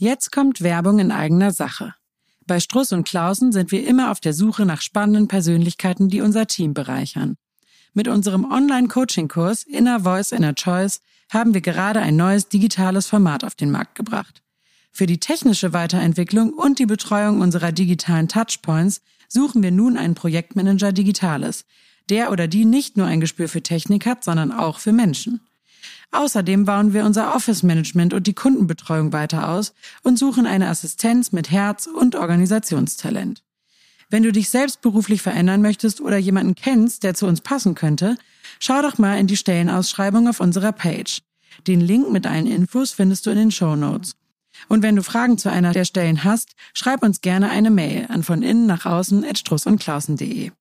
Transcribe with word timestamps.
Jetzt 0.00 0.30
kommt 0.30 0.60
Werbung 0.60 1.00
in 1.00 1.10
eigener 1.10 1.50
Sache. 1.50 1.92
Bei 2.46 2.60
Struss 2.60 2.92
und 2.92 3.08
Klausen 3.08 3.50
sind 3.50 3.72
wir 3.72 3.84
immer 3.84 4.12
auf 4.12 4.20
der 4.20 4.32
Suche 4.32 4.64
nach 4.64 4.80
spannenden 4.80 5.26
Persönlichkeiten, 5.26 6.08
die 6.08 6.20
unser 6.20 6.46
Team 6.46 6.72
bereichern. 6.72 7.36
Mit 7.94 8.06
unserem 8.06 8.44
Online-Coaching-Kurs 8.44 9.64
Inner 9.64 9.98
Voice, 9.98 10.30
Inner 10.30 10.54
Choice 10.54 11.00
haben 11.32 11.52
wir 11.52 11.62
gerade 11.62 11.98
ein 11.98 12.14
neues 12.14 12.48
digitales 12.48 13.08
Format 13.08 13.42
auf 13.42 13.56
den 13.56 13.72
Markt 13.72 13.96
gebracht. 13.96 14.40
Für 14.92 15.06
die 15.06 15.18
technische 15.18 15.72
Weiterentwicklung 15.72 16.52
und 16.52 16.78
die 16.78 16.86
Betreuung 16.86 17.40
unserer 17.40 17.72
digitalen 17.72 18.28
Touchpoints 18.28 19.02
suchen 19.26 19.64
wir 19.64 19.72
nun 19.72 19.96
einen 19.96 20.14
Projektmanager 20.14 20.92
Digitales, 20.92 21.64
der 22.08 22.30
oder 22.30 22.46
die 22.46 22.64
nicht 22.64 22.96
nur 22.96 23.08
ein 23.08 23.20
Gespür 23.20 23.48
für 23.48 23.64
Technik 23.64 24.06
hat, 24.06 24.22
sondern 24.22 24.52
auch 24.52 24.78
für 24.78 24.92
Menschen. 24.92 25.40
Außerdem 26.10 26.64
bauen 26.64 26.94
wir 26.94 27.04
unser 27.04 27.34
Office-Management 27.34 28.14
und 28.14 28.26
die 28.26 28.34
Kundenbetreuung 28.34 29.12
weiter 29.12 29.50
aus 29.50 29.74
und 30.02 30.18
suchen 30.18 30.46
eine 30.46 30.68
Assistenz 30.68 31.32
mit 31.32 31.50
Herz 31.50 31.86
und 31.86 32.16
Organisationstalent. 32.16 33.42
Wenn 34.10 34.22
du 34.22 34.32
dich 34.32 34.48
selbst 34.48 34.80
beruflich 34.80 35.20
verändern 35.20 35.60
möchtest 35.60 36.00
oder 36.00 36.16
jemanden 36.16 36.54
kennst, 36.54 37.02
der 37.02 37.14
zu 37.14 37.26
uns 37.26 37.42
passen 37.42 37.74
könnte, 37.74 38.16
schau 38.58 38.80
doch 38.80 38.96
mal 38.96 39.18
in 39.18 39.26
die 39.26 39.36
Stellenausschreibung 39.36 40.28
auf 40.28 40.40
unserer 40.40 40.72
Page. 40.72 41.20
Den 41.66 41.80
Link 41.80 42.10
mit 42.10 42.26
allen 42.26 42.46
Infos 42.46 42.92
findest 42.92 43.26
du 43.26 43.30
in 43.30 43.36
den 43.36 43.50
Show 43.50 43.76
Notes. 43.76 44.16
Und 44.68 44.82
wenn 44.82 44.96
du 44.96 45.02
Fragen 45.02 45.36
zu 45.36 45.50
einer 45.50 45.72
der 45.72 45.84
Stellen 45.84 46.24
hast, 46.24 46.54
schreib 46.72 47.02
uns 47.02 47.20
gerne 47.20 47.50
eine 47.50 47.70
Mail 47.70 48.06
an 48.08 48.22
von 48.22 48.42
innen 48.42 48.66
nach 48.66 48.86
außen 48.86 49.24
at 49.24 49.38
strussundklausen.de. 49.38 50.52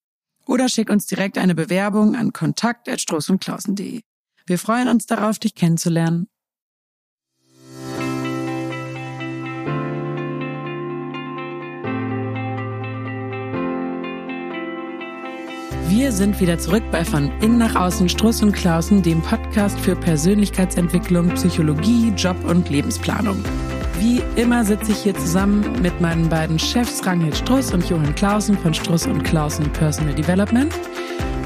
Oder 0.46 0.68
schick 0.68 0.90
uns 0.90 1.08
direkt 1.08 1.38
eine 1.38 1.56
Bewerbung 1.56 2.16
an 2.16 2.34
kontakt 2.34 2.90
at 2.90 3.00
strussundklausen.de. 3.00 4.02
Wir 4.48 4.58
freuen 4.58 4.88
uns 4.88 5.06
darauf, 5.06 5.40
dich 5.40 5.56
kennenzulernen. 5.56 6.28
Wir 15.90 16.14
sind 16.14 16.40
wieder 16.40 16.58
zurück 16.60 16.84
bei 16.92 17.04
Von 17.04 17.30
Innen 17.42 17.58
nach 17.58 17.76
Außen 17.76 18.08
Struss 18.08 18.42
und 18.42 18.54
Klausen, 18.54 19.04
dem 19.04 19.22
Podcast 19.22 19.78
für 19.82 19.98
Persönlichkeitsentwicklung, 19.98 21.30
Psychologie, 21.34 22.14
Job 22.16 22.38
und 22.46 22.70
Lebensplanung. 22.70 23.44
Wie 24.00 24.22
immer 24.38 24.64
sitze 24.64 24.94
ich 24.94 25.00
hier 25.00 25.16
zusammen 25.16 25.82
mit 25.82 26.00
meinen 26.00 26.30
beiden 26.30 26.58
Chefs 26.58 27.06
Ranghild 27.06 27.36
Struss 27.36 27.74
und 27.74 27.90
Johann 27.90 28.16
Klausen 28.16 28.58
von 28.58 28.74
Struss 28.74 29.08
und 29.08 29.24
Klausen 29.24 29.70
Personal 29.74 30.16
Development. 30.16 30.74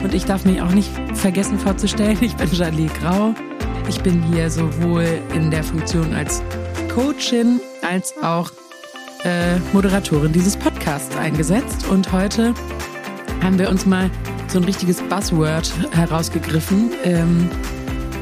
Und 0.03 0.13
ich 0.13 0.25
darf 0.25 0.45
mich 0.45 0.61
auch 0.61 0.71
nicht 0.71 0.89
vergessen 1.13 1.59
vorzustellen, 1.59 2.17
ich 2.21 2.35
bin 2.35 2.51
Jalie 2.51 2.89
Grau. 2.99 3.33
Ich 3.87 4.01
bin 4.01 4.21
hier 4.23 4.49
sowohl 4.49 5.05
in 5.33 5.51
der 5.51 5.63
Funktion 5.63 6.13
als 6.13 6.41
Coachin 6.93 7.59
als 7.81 8.13
auch 8.21 8.51
äh, 9.23 9.57
Moderatorin 9.73 10.31
dieses 10.31 10.57
Podcasts 10.57 11.15
eingesetzt. 11.17 11.87
Und 11.87 12.11
heute 12.11 12.53
haben 13.43 13.59
wir 13.59 13.69
uns 13.69 13.85
mal 13.85 14.09
so 14.47 14.59
ein 14.59 14.63
richtiges 14.63 15.01
Buzzword 15.01 15.71
herausgegriffen. 15.91 16.91
Ähm, 17.03 17.49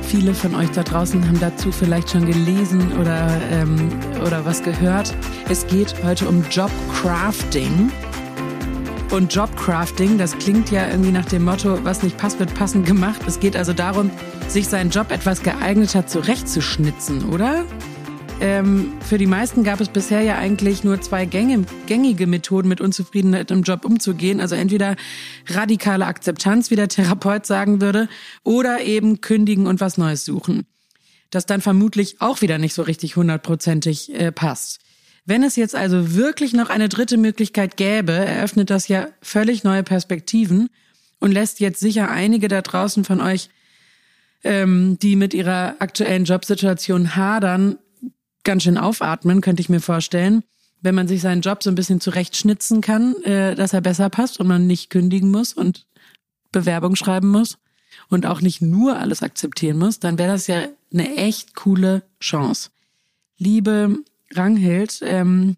viele 0.02 0.34
von 0.34 0.56
euch 0.56 0.72
da 0.72 0.84
draußen 0.84 1.26
haben 1.28 1.40
dazu 1.40 1.72
vielleicht 1.72 2.12
schon 2.12 2.26
gelesen 2.26 2.92
oder, 3.00 3.30
ähm, 3.52 3.90
oder 4.26 4.46
was 4.46 4.62
gehört. 4.64 5.14
Es 5.50 5.66
geht 5.68 5.96
heute 6.04 6.28
um 6.28 6.44
Jobcrafting. 6.50 7.92
Und 9.12 9.34
Jobcrafting, 9.34 10.20
das 10.20 10.38
klingt 10.38 10.70
ja 10.70 10.88
irgendwie 10.88 11.12
nach 11.12 11.26
dem 11.26 11.44
Motto, 11.44 11.84
was 11.84 12.04
nicht 12.04 12.18
passt, 12.18 12.38
wird 12.38 12.54
passend 12.54 12.86
gemacht. 12.86 13.20
Es 13.26 13.40
geht 13.40 13.56
also 13.56 13.74
darum, 13.74 14.12
sich 14.48 14.68
seinen 14.68 14.92
Job 14.92 15.12
etwas 15.12 15.42
geeigneter 15.42 16.06
zurechtzuschnitzen, 16.06 17.28
oder? 17.30 17.66
Ähm, 18.40 18.94
für 19.02 19.18
die 19.18 19.26
meisten 19.26 19.64
gab 19.64 19.82
es 19.82 19.90
bisher 19.90 20.22
ja 20.22 20.38
eigentlich 20.38 20.84
nur 20.84 21.02
zwei 21.02 21.26
gängige 21.26 22.28
Methoden, 22.28 22.70
mit 22.70 22.82
Unzufriedenheit 22.82 23.50
im 23.50 23.64
Job 23.64 23.84
umzugehen. 23.84 24.40
Also 24.40 24.54
entweder 24.54 24.96
radikale 25.48 26.06
Akzeptanz, 26.06 26.70
wie 26.70 26.76
der 26.76 26.88
Therapeut 26.88 27.48
sagen 27.48 27.82
würde, 27.82 28.10
oder 28.44 28.82
eben 28.82 29.22
kündigen 29.22 29.66
und 29.66 29.82
was 29.82 29.98
Neues 29.98 30.24
suchen. 30.24 30.68
Das 31.32 31.48
dann 31.48 31.62
vermutlich 31.62 32.22
auch 32.22 32.42
wieder 32.42 32.60
nicht 32.60 32.76
so 32.76 32.84
richtig 32.84 33.16
hundertprozentig 33.16 34.14
äh, 34.14 34.32
passt. 34.32 34.80
Wenn 35.30 35.44
es 35.44 35.56
jetzt 35.56 35.76
also 35.76 36.16
wirklich 36.16 36.54
noch 36.54 36.72
eine 36.72 36.90
dritte 36.90 37.16
Möglichkeit 37.16 37.78
gäbe, 37.78 38.14
eröffnet 38.14 38.72
das 38.72 38.88
ja 38.88 39.10
völlig 39.22 39.64
neue 39.64 39.84
Perspektiven 39.84 40.72
und 41.20 41.32
lässt 41.32 41.60
jetzt 41.60 41.80
sicher 41.80 42.10
einige 42.10 42.48
da 42.48 42.64
draußen 42.64 43.04
von 43.04 43.22
euch, 43.22 43.52
ähm, 44.44 44.98
die 44.98 45.16
mit 45.16 45.36
ihrer 45.36 45.76
aktuellen 45.78 46.26
Jobsituation 46.26 47.16
hadern, 47.16 47.78
ganz 48.44 48.64
schön 48.64 48.80
aufatmen, 48.80 49.42
könnte 49.42 49.62
ich 49.62 49.70
mir 49.70 49.82
vorstellen. 49.82 50.44
Wenn 50.82 50.96
man 50.96 51.08
sich 51.08 51.22
seinen 51.22 51.42
Job 51.42 51.62
so 51.62 51.70
ein 51.70 51.76
bisschen 51.76 52.02
zurechtschnitzen 52.02 52.82
kann, 52.82 53.14
äh, 53.22 53.54
dass 53.54 53.74
er 53.74 53.82
besser 53.82 54.10
passt 54.10 54.40
und 54.40 54.48
man 54.48 54.66
nicht 54.66 54.90
kündigen 54.90 55.30
muss 55.30 55.54
und 55.54 55.86
Bewerbung 56.52 56.96
schreiben 56.96 57.30
muss 57.30 57.60
und 58.08 58.26
auch 58.26 58.42
nicht 58.42 58.64
nur 58.64 58.98
alles 58.98 59.22
akzeptieren 59.22 59.78
muss, 59.78 60.00
dann 60.00 60.18
wäre 60.18 60.32
das 60.32 60.48
ja 60.48 60.70
eine 60.92 61.18
echt 61.18 61.54
coole 61.54 62.02
Chance. 62.20 62.72
Liebe 63.38 64.00
Ranghild, 64.34 65.02
ähm, 65.04 65.58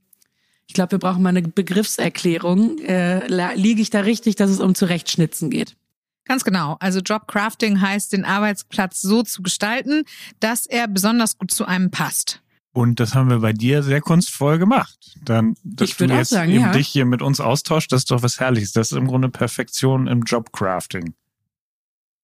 ich 0.72 0.74
glaube, 0.74 0.92
wir 0.94 1.00
brauchen 1.00 1.22
mal 1.22 1.30
eine 1.30 1.42
Begriffserklärung. 1.42 2.80
Äh, 2.80 3.28
liege 3.56 3.82
ich 3.82 3.90
da 3.90 4.00
richtig, 4.00 4.38
dass 4.38 4.50
es 4.50 4.62
um 4.62 4.74
Zurechtschnitzen 4.74 5.50
geht? 5.50 5.76
Ganz 6.24 6.46
genau. 6.46 6.78
Also 6.80 7.02
Jobcrafting 7.02 7.82
heißt, 7.82 8.14
den 8.14 8.24
Arbeitsplatz 8.24 9.02
so 9.02 9.22
zu 9.22 9.42
gestalten, 9.42 10.04
dass 10.40 10.66
er 10.66 10.88
besonders 10.88 11.38
gut 11.38 11.52
zu 11.52 11.66
einem 11.66 11.92
passt. 11.92 12.42
Und 12.72 13.02
das 13.02 13.16
haben 13.16 13.30
wir 13.30 13.40
bei 13.40 13.52
dir 13.52 13.84
sehr 13.84 14.00
kunstvoll 14.00 14.60
gemacht. 14.60 15.18
Dann, 15.26 15.56
dass 15.64 15.90
ich 15.90 15.98
du 15.98 16.06
jetzt 16.06 16.30
sagen, 16.30 16.52
eben 16.52 16.62
ja. 16.62 16.72
dich 16.72 16.88
hier 16.88 17.06
mit 17.06 17.22
uns 17.22 17.42
austauscht, 17.42 17.92
das 17.92 18.02
ist 18.02 18.12
doch 18.12 18.24
was 18.24 18.40
Herrliches. 18.40 18.72
Das 18.72 18.94
ist 18.94 18.98
im 18.98 19.08
Grunde 19.08 19.28
Perfektion 19.28 20.08
im 20.08 20.22
Jobcrafting. 20.22 21.14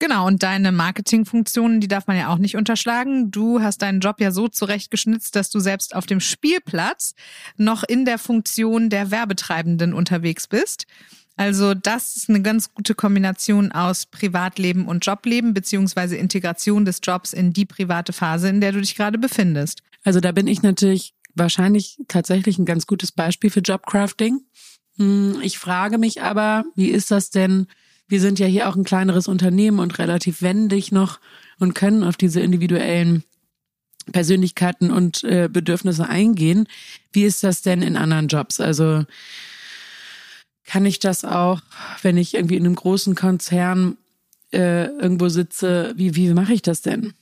Genau, 0.00 0.26
und 0.28 0.44
deine 0.44 0.70
Marketingfunktionen, 0.70 1.80
die 1.80 1.88
darf 1.88 2.06
man 2.06 2.16
ja 2.16 2.28
auch 2.28 2.38
nicht 2.38 2.56
unterschlagen. 2.56 3.32
Du 3.32 3.60
hast 3.60 3.82
deinen 3.82 3.98
Job 3.98 4.20
ja 4.20 4.30
so 4.30 4.46
zurechtgeschnitzt, 4.46 5.34
dass 5.34 5.50
du 5.50 5.58
selbst 5.58 5.96
auf 5.96 6.06
dem 6.06 6.20
Spielplatz 6.20 7.14
noch 7.56 7.82
in 7.82 8.04
der 8.04 8.18
Funktion 8.18 8.90
der 8.90 9.10
Werbetreibenden 9.10 9.92
unterwegs 9.92 10.46
bist. 10.46 10.86
Also 11.36 11.74
das 11.74 12.16
ist 12.16 12.28
eine 12.28 12.42
ganz 12.42 12.74
gute 12.74 12.94
Kombination 12.94 13.72
aus 13.72 14.06
Privatleben 14.06 14.86
und 14.86 15.04
Jobleben 15.04 15.52
beziehungsweise 15.54 16.16
Integration 16.16 16.84
des 16.84 17.00
Jobs 17.02 17.32
in 17.32 17.52
die 17.52 17.64
private 17.64 18.12
Phase, 18.12 18.48
in 18.48 18.60
der 18.60 18.72
du 18.72 18.80
dich 18.80 18.94
gerade 18.96 19.18
befindest. 19.18 19.82
Also 20.04 20.20
da 20.20 20.32
bin 20.32 20.46
ich 20.46 20.62
natürlich 20.62 21.14
wahrscheinlich 21.34 21.98
tatsächlich 22.08 22.58
ein 22.58 22.66
ganz 22.66 22.86
gutes 22.86 23.12
Beispiel 23.12 23.50
für 23.50 23.60
Jobcrafting. 23.60 24.40
Hm, 24.96 25.40
Ich 25.42 25.58
frage 25.58 25.98
mich 25.98 26.22
aber, 26.22 26.64
wie 26.74 26.88
ist 26.88 27.10
das 27.10 27.30
denn? 27.30 27.66
Wir 28.08 28.20
sind 28.20 28.38
ja 28.38 28.46
hier 28.46 28.68
auch 28.68 28.76
ein 28.76 28.84
kleineres 28.84 29.28
Unternehmen 29.28 29.78
und 29.78 29.98
relativ 29.98 30.42
wendig 30.42 30.92
noch 30.92 31.20
und 31.58 31.74
können 31.74 32.02
auf 32.02 32.16
diese 32.16 32.40
individuellen 32.40 33.22
Persönlichkeiten 34.12 34.90
und 34.90 35.22
äh, 35.24 35.48
Bedürfnisse 35.52 36.08
eingehen. 36.08 36.66
Wie 37.12 37.24
ist 37.24 37.44
das 37.44 37.62
denn 37.62 37.82
in 37.82 37.96
anderen 37.96 38.28
Jobs? 38.28 38.60
Also 38.60 39.04
kann 40.64 40.86
ich 40.86 40.98
das 40.98 41.24
auch, 41.24 41.60
wenn 42.02 42.16
ich 42.16 42.34
irgendwie 42.34 42.56
in 42.56 42.64
einem 42.64 42.74
großen 42.74 43.14
Konzern 43.14 43.96
äh, 44.52 44.86
irgendwo 44.86 45.28
sitze, 45.28 45.92
wie, 45.96 46.14
wie 46.14 46.32
mache 46.32 46.54
ich 46.54 46.62
das 46.62 46.82
denn? 46.82 47.14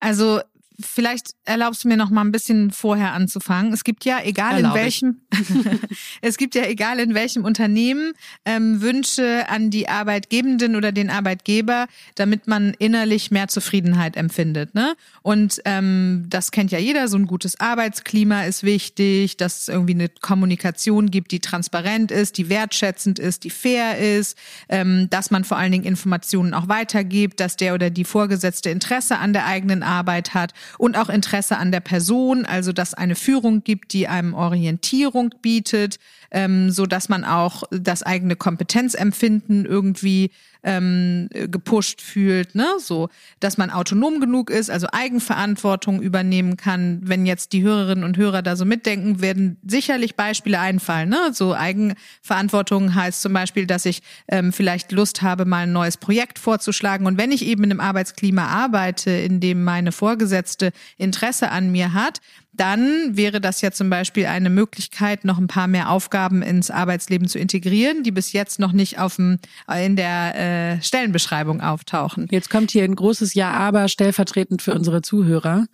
Also 0.00 0.40
vielleicht 0.80 1.32
erlaubst 1.44 1.84
du 1.84 1.88
mir 1.88 1.96
noch 1.96 2.10
mal 2.10 2.20
ein 2.20 2.30
bisschen 2.30 2.70
vorher 2.70 3.12
anzufangen. 3.12 3.72
Es 3.72 3.82
gibt 3.82 4.04
ja, 4.04 4.20
egal 4.22 4.56
Erlaub 4.56 4.76
in 4.76 4.82
welchem, 4.82 5.20
es 6.22 6.36
gibt 6.36 6.54
ja, 6.54 6.64
egal 6.64 7.00
in 7.00 7.14
welchem 7.14 7.44
Unternehmen, 7.44 8.12
ähm, 8.44 8.80
Wünsche 8.80 9.48
an 9.48 9.70
die 9.70 9.88
Arbeitgebenden 9.88 10.76
oder 10.76 10.92
den 10.92 11.10
Arbeitgeber, 11.10 11.88
damit 12.14 12.46
man 12.46 12.74
innerlich 12.78 13.30
mehr 13.32 13.48
Zufriedenheit 13.48 14.16
empfindet. 14.16 14.74
Ne? 14.74 14.94
Und 15.22 15.60
ähm, 15.64 16.26
das 16.28 16.52
kennt 16.52 16.70
ja 16.70 16.78
jeder. 16.78 17.08
So 17.08 17.16
ein 17.16 17.26
gutes 17.26 17.58
Arbeitsklima 17.58 18.44
ist 18.44 18.62
wichtig, 18.62 19.36
dass 19.36 19.62
es 19.62 19.68
irgendwie 19.68 19.94
eine 19.94 20.08
Kommunikation 20.08 21.10
gibt, 21.10 21.32
die 21.32 21.40
transparent 21.40 22.12
ist, 22.12 22.38
die 22.38 22.48
wertschätzend 22.48 23.18
ist, 23.18 23.42
die 23.42 23.50
fair 23.50 23.98
ist, 23.98 24.38
ähm, 24.68 25.08
dass 25.10 25.32
man 25.32 25.42
vor 25.42 25.56
allen 25.56 25.72
Dingen 25.72 25.84
Informationen 25.84 26.54
auch 26.54 26.68
weitergibt, 26.68 27.40
dass 27.40 27.56
der 27.56 27.74
oder 27.74 27.90
die 27.90 28.04
Vorgesetzte 28.04 28.70
Interesse 28.70 29.18
an 29.18 29.32
der 29.32 29.46
eigenen 29.46 29.82
Arbeit 29.82 30.34
hat 30.34 30.52
und 30.76 30.96
auch 30.96 31.08
Interesse 31.08 31.56
an 31.56 31.72
der 31.72 31.80
Person, 31.80 32.44
also 32.44 32.72
dass 32.72 32.94
eine 32.94 33.14
Führung 33.14 33.64
gibt, 33.64 33.92
die 33.92 34.08
einem 34.08 34.34
Orientierung 34.34 35.34
bietet, 35.40 35.98
ähm, 36.30 36.70
so 36.70 36.86
dass 36.86 37.08
man 37.08 37.24
auch 37.24 37.62
das 37.70 38.02
eigene 38.02 38.36
Kompetenzempfinden 38.36 39.64
irgendwie 39.64 40.30
ähm, 40.62 41.28
gepusht 41.32 42.00
fühlt, 42.00 42.54
ne, 42.54 42.66
so, 42.78 43.08
dass 43.40 43.58
man 43.58 43.70
autonom 43.70 44.20
genug 44.20 44.50
ist, 44.50 44.70
also 44.70 44.88
Eigenverantwortung 44.92 46.02
übernehmen 46.02 46.56
kann. 46.56 47.00
Wenn 47.02 47.26
jetzt 47.26 47.52
die 47.52 47.62
Hörerinnen 47.62 48.04
und 48.04 48.16
Hörer 48.16 48.42
da 48.42 48.56
so 48.56 48.64
mitdenken, 48.64 49.20
werden 49.20 49.58
sicherlich 49.66 50.16
Beispiele 50.16 50.58
einfallen, 50.60 51.08
ne, 51.08 51.30
so 51.32 51.54
Eigenverantwortung 51.54 52.94
heißt 52.94 53.22
zum 53.22 53.32
Beispiel, 53.32 53.66
dass 53.66 53.86
ich 53.86 54.02
ähm, 54.28 54.52
vielleicht 54.52 54.92
Lust 54.92 55.22
habe, 55.22 55.44
mal 55.44 55.64
ein 55.64 55.72
neues 55.72 55.96
Projekt 55.96 56.38
vorzuschlagen. 56.38 57.06
Und 57.06 57.18
wenn 57.18 57.32
ich 57.32 57.44
eben 57.46 57.64
in 57.64 57.70
einem 57.70 57.80
Arbeitsklima 57.80 58.46
arbeite, 58.46 59.10
in 59.10 59.40
dem 59.40 59.64
meine 59.64 59.92
Vorgesetzte 59.92 60.72
Interesse 60.96 61.50
an 61.50 61.70
mir 61.70 61.92
hat, 61.92 62.20
dann 62.58 63.16
wäre 63.16 63.40
das 63.40 63.60
ja 63.60 63.70
zum 63.70 63.88
Beispiel 63.88 64.26
eine 64.26 64.50
Möglichkeit, 64.50 65.24
noch 65.24 65.38
ein 65.38 65.46
paar 65.46 65.68
mehr 65.68 65.90
Aufgaben 65.90 66.42
ins 66.42 66.70
Arbeitsleben 66.70 67.28
zu 67.28 67.38
integrieren, 67.38 68.02
die 68.02 68.10
bis 68.10 68.32
jetzt 68.32 68.58
noch 68.58 68.72
nicht 68.72 68.98
auf 68.98 69.16
dem, 69.16 69.38
in 69.74 69.96
der 69.96 70.34
äh, 70.78 70.82
Stellenbeschreibung 70.82 71.60
auftauchen. 71.60 72.28
Jetzt 72.30 72.50
kommt 72.50 72.70
hier 72.70 72.84
ein 72.84 72.96
großes 72.96 73.34
Ja-Aber 73.34 73.88
stellvertretend 73.88 74.62
für 74.62 74.74
unsere 74.74 75.02
Zuhörer. 75.02 75.66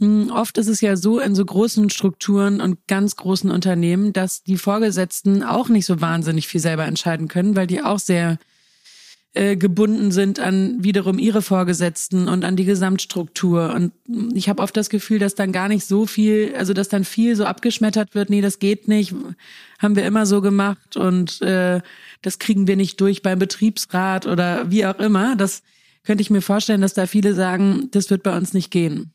Hm, 0.00 0.30
oft 0.30 0.58
ist 0.58 0.68
es 0.68 0.80
ja 0.80 0.96
so 0.96 1.18
in 1.18 1.34
so 1.34 1.44
großen 1.44 1.90
Strukturen 1.90 2.60
und 2.60 2.86
ganz 2.86 3.16
großen 3.16 3.50
Unternehmen, 3.50 4.12
dass 4.12 4.42
die 4.42 4.56
Vorgesetzten 4.56 5.42
auch 5.42 5.68
nicht 5.68 5.86
so 5.86 6.00
wahnsinnig 6.00 6.46
viel 6.48 6.60
selber 6.60 6.84
entscheiden 6.84 7.28
können, 7.28 7.56
weil 7.56 7.66
die 7.66 7.82
auch 7.82 7.98
sehr 7.98 8.38
äh, 9.38 9.56
gebunden 9.56 10.10
sind 10.10 10.40
an 10.40 10.82
wiederum 10.82 11.20
ihre 11.20 11.42
Vorgesetzten 11.42 12.26
und 12.26 12.44
an 12.44 12.56
die 12.56 12.64
Gesamtstruktur. 12.64 13.72
Und 13.72 13.92
ich 14.34 14.48
habe 14.48 14.60
oft 14.60 14.76
das 14.76 14.90
Gefühl, 14.90 15.20
dass 15.20 15.36
dann 15.36 15.52
gar 15.52 15.68
nicht 15.68 15.86
so 15.86 16.06
viel, 16.06 16.54
also 16.56 16.72
dass 16.72 16.88
dann 16.88 17.04
viel 17.04 17.36
so 17.36 17.44
abgeschmettert 17.44 18.16
wird, 18.16 18.30
nee, 18.30 18.40
das 18.40 18.58
geht 18.58 18.88
nicht, 18.88 19.14
haben 19.78 19.94
wir 19.94 20.04
immer 20.06 20.26
so 20.26 20.40
gemacht 20.40 20.96
und 20.96 21.40
äh, 21.40 21.80
das 22.20 22.40
kriegen 22.40 22.66
wir 22.66 22.74
nicht 22.74 23.00
durch 23.00 23.22
beim 23.22 23.38
Betriebsrat 23.38 24.26
oder 24.26 24.72
wie 24.72 24.84
auch 24.84 24.98
immer. 24.98 25.36
Das 25.36 25.62
könnte 26.02 26.22
ich 26.22 26.30
mir 26.30 26.42
vorstellen, 26.42 26.80
dass 26.80 26.94
da 26.94 27.06
viele 27.06 27.32
sagen, 27.32 27.88
das 27.92 28.10
wird 28.10 28.24
bei 28.24 28.36
uns 28.36 28.54
nicht 28.54 28.72
gehen. 28.72 29.12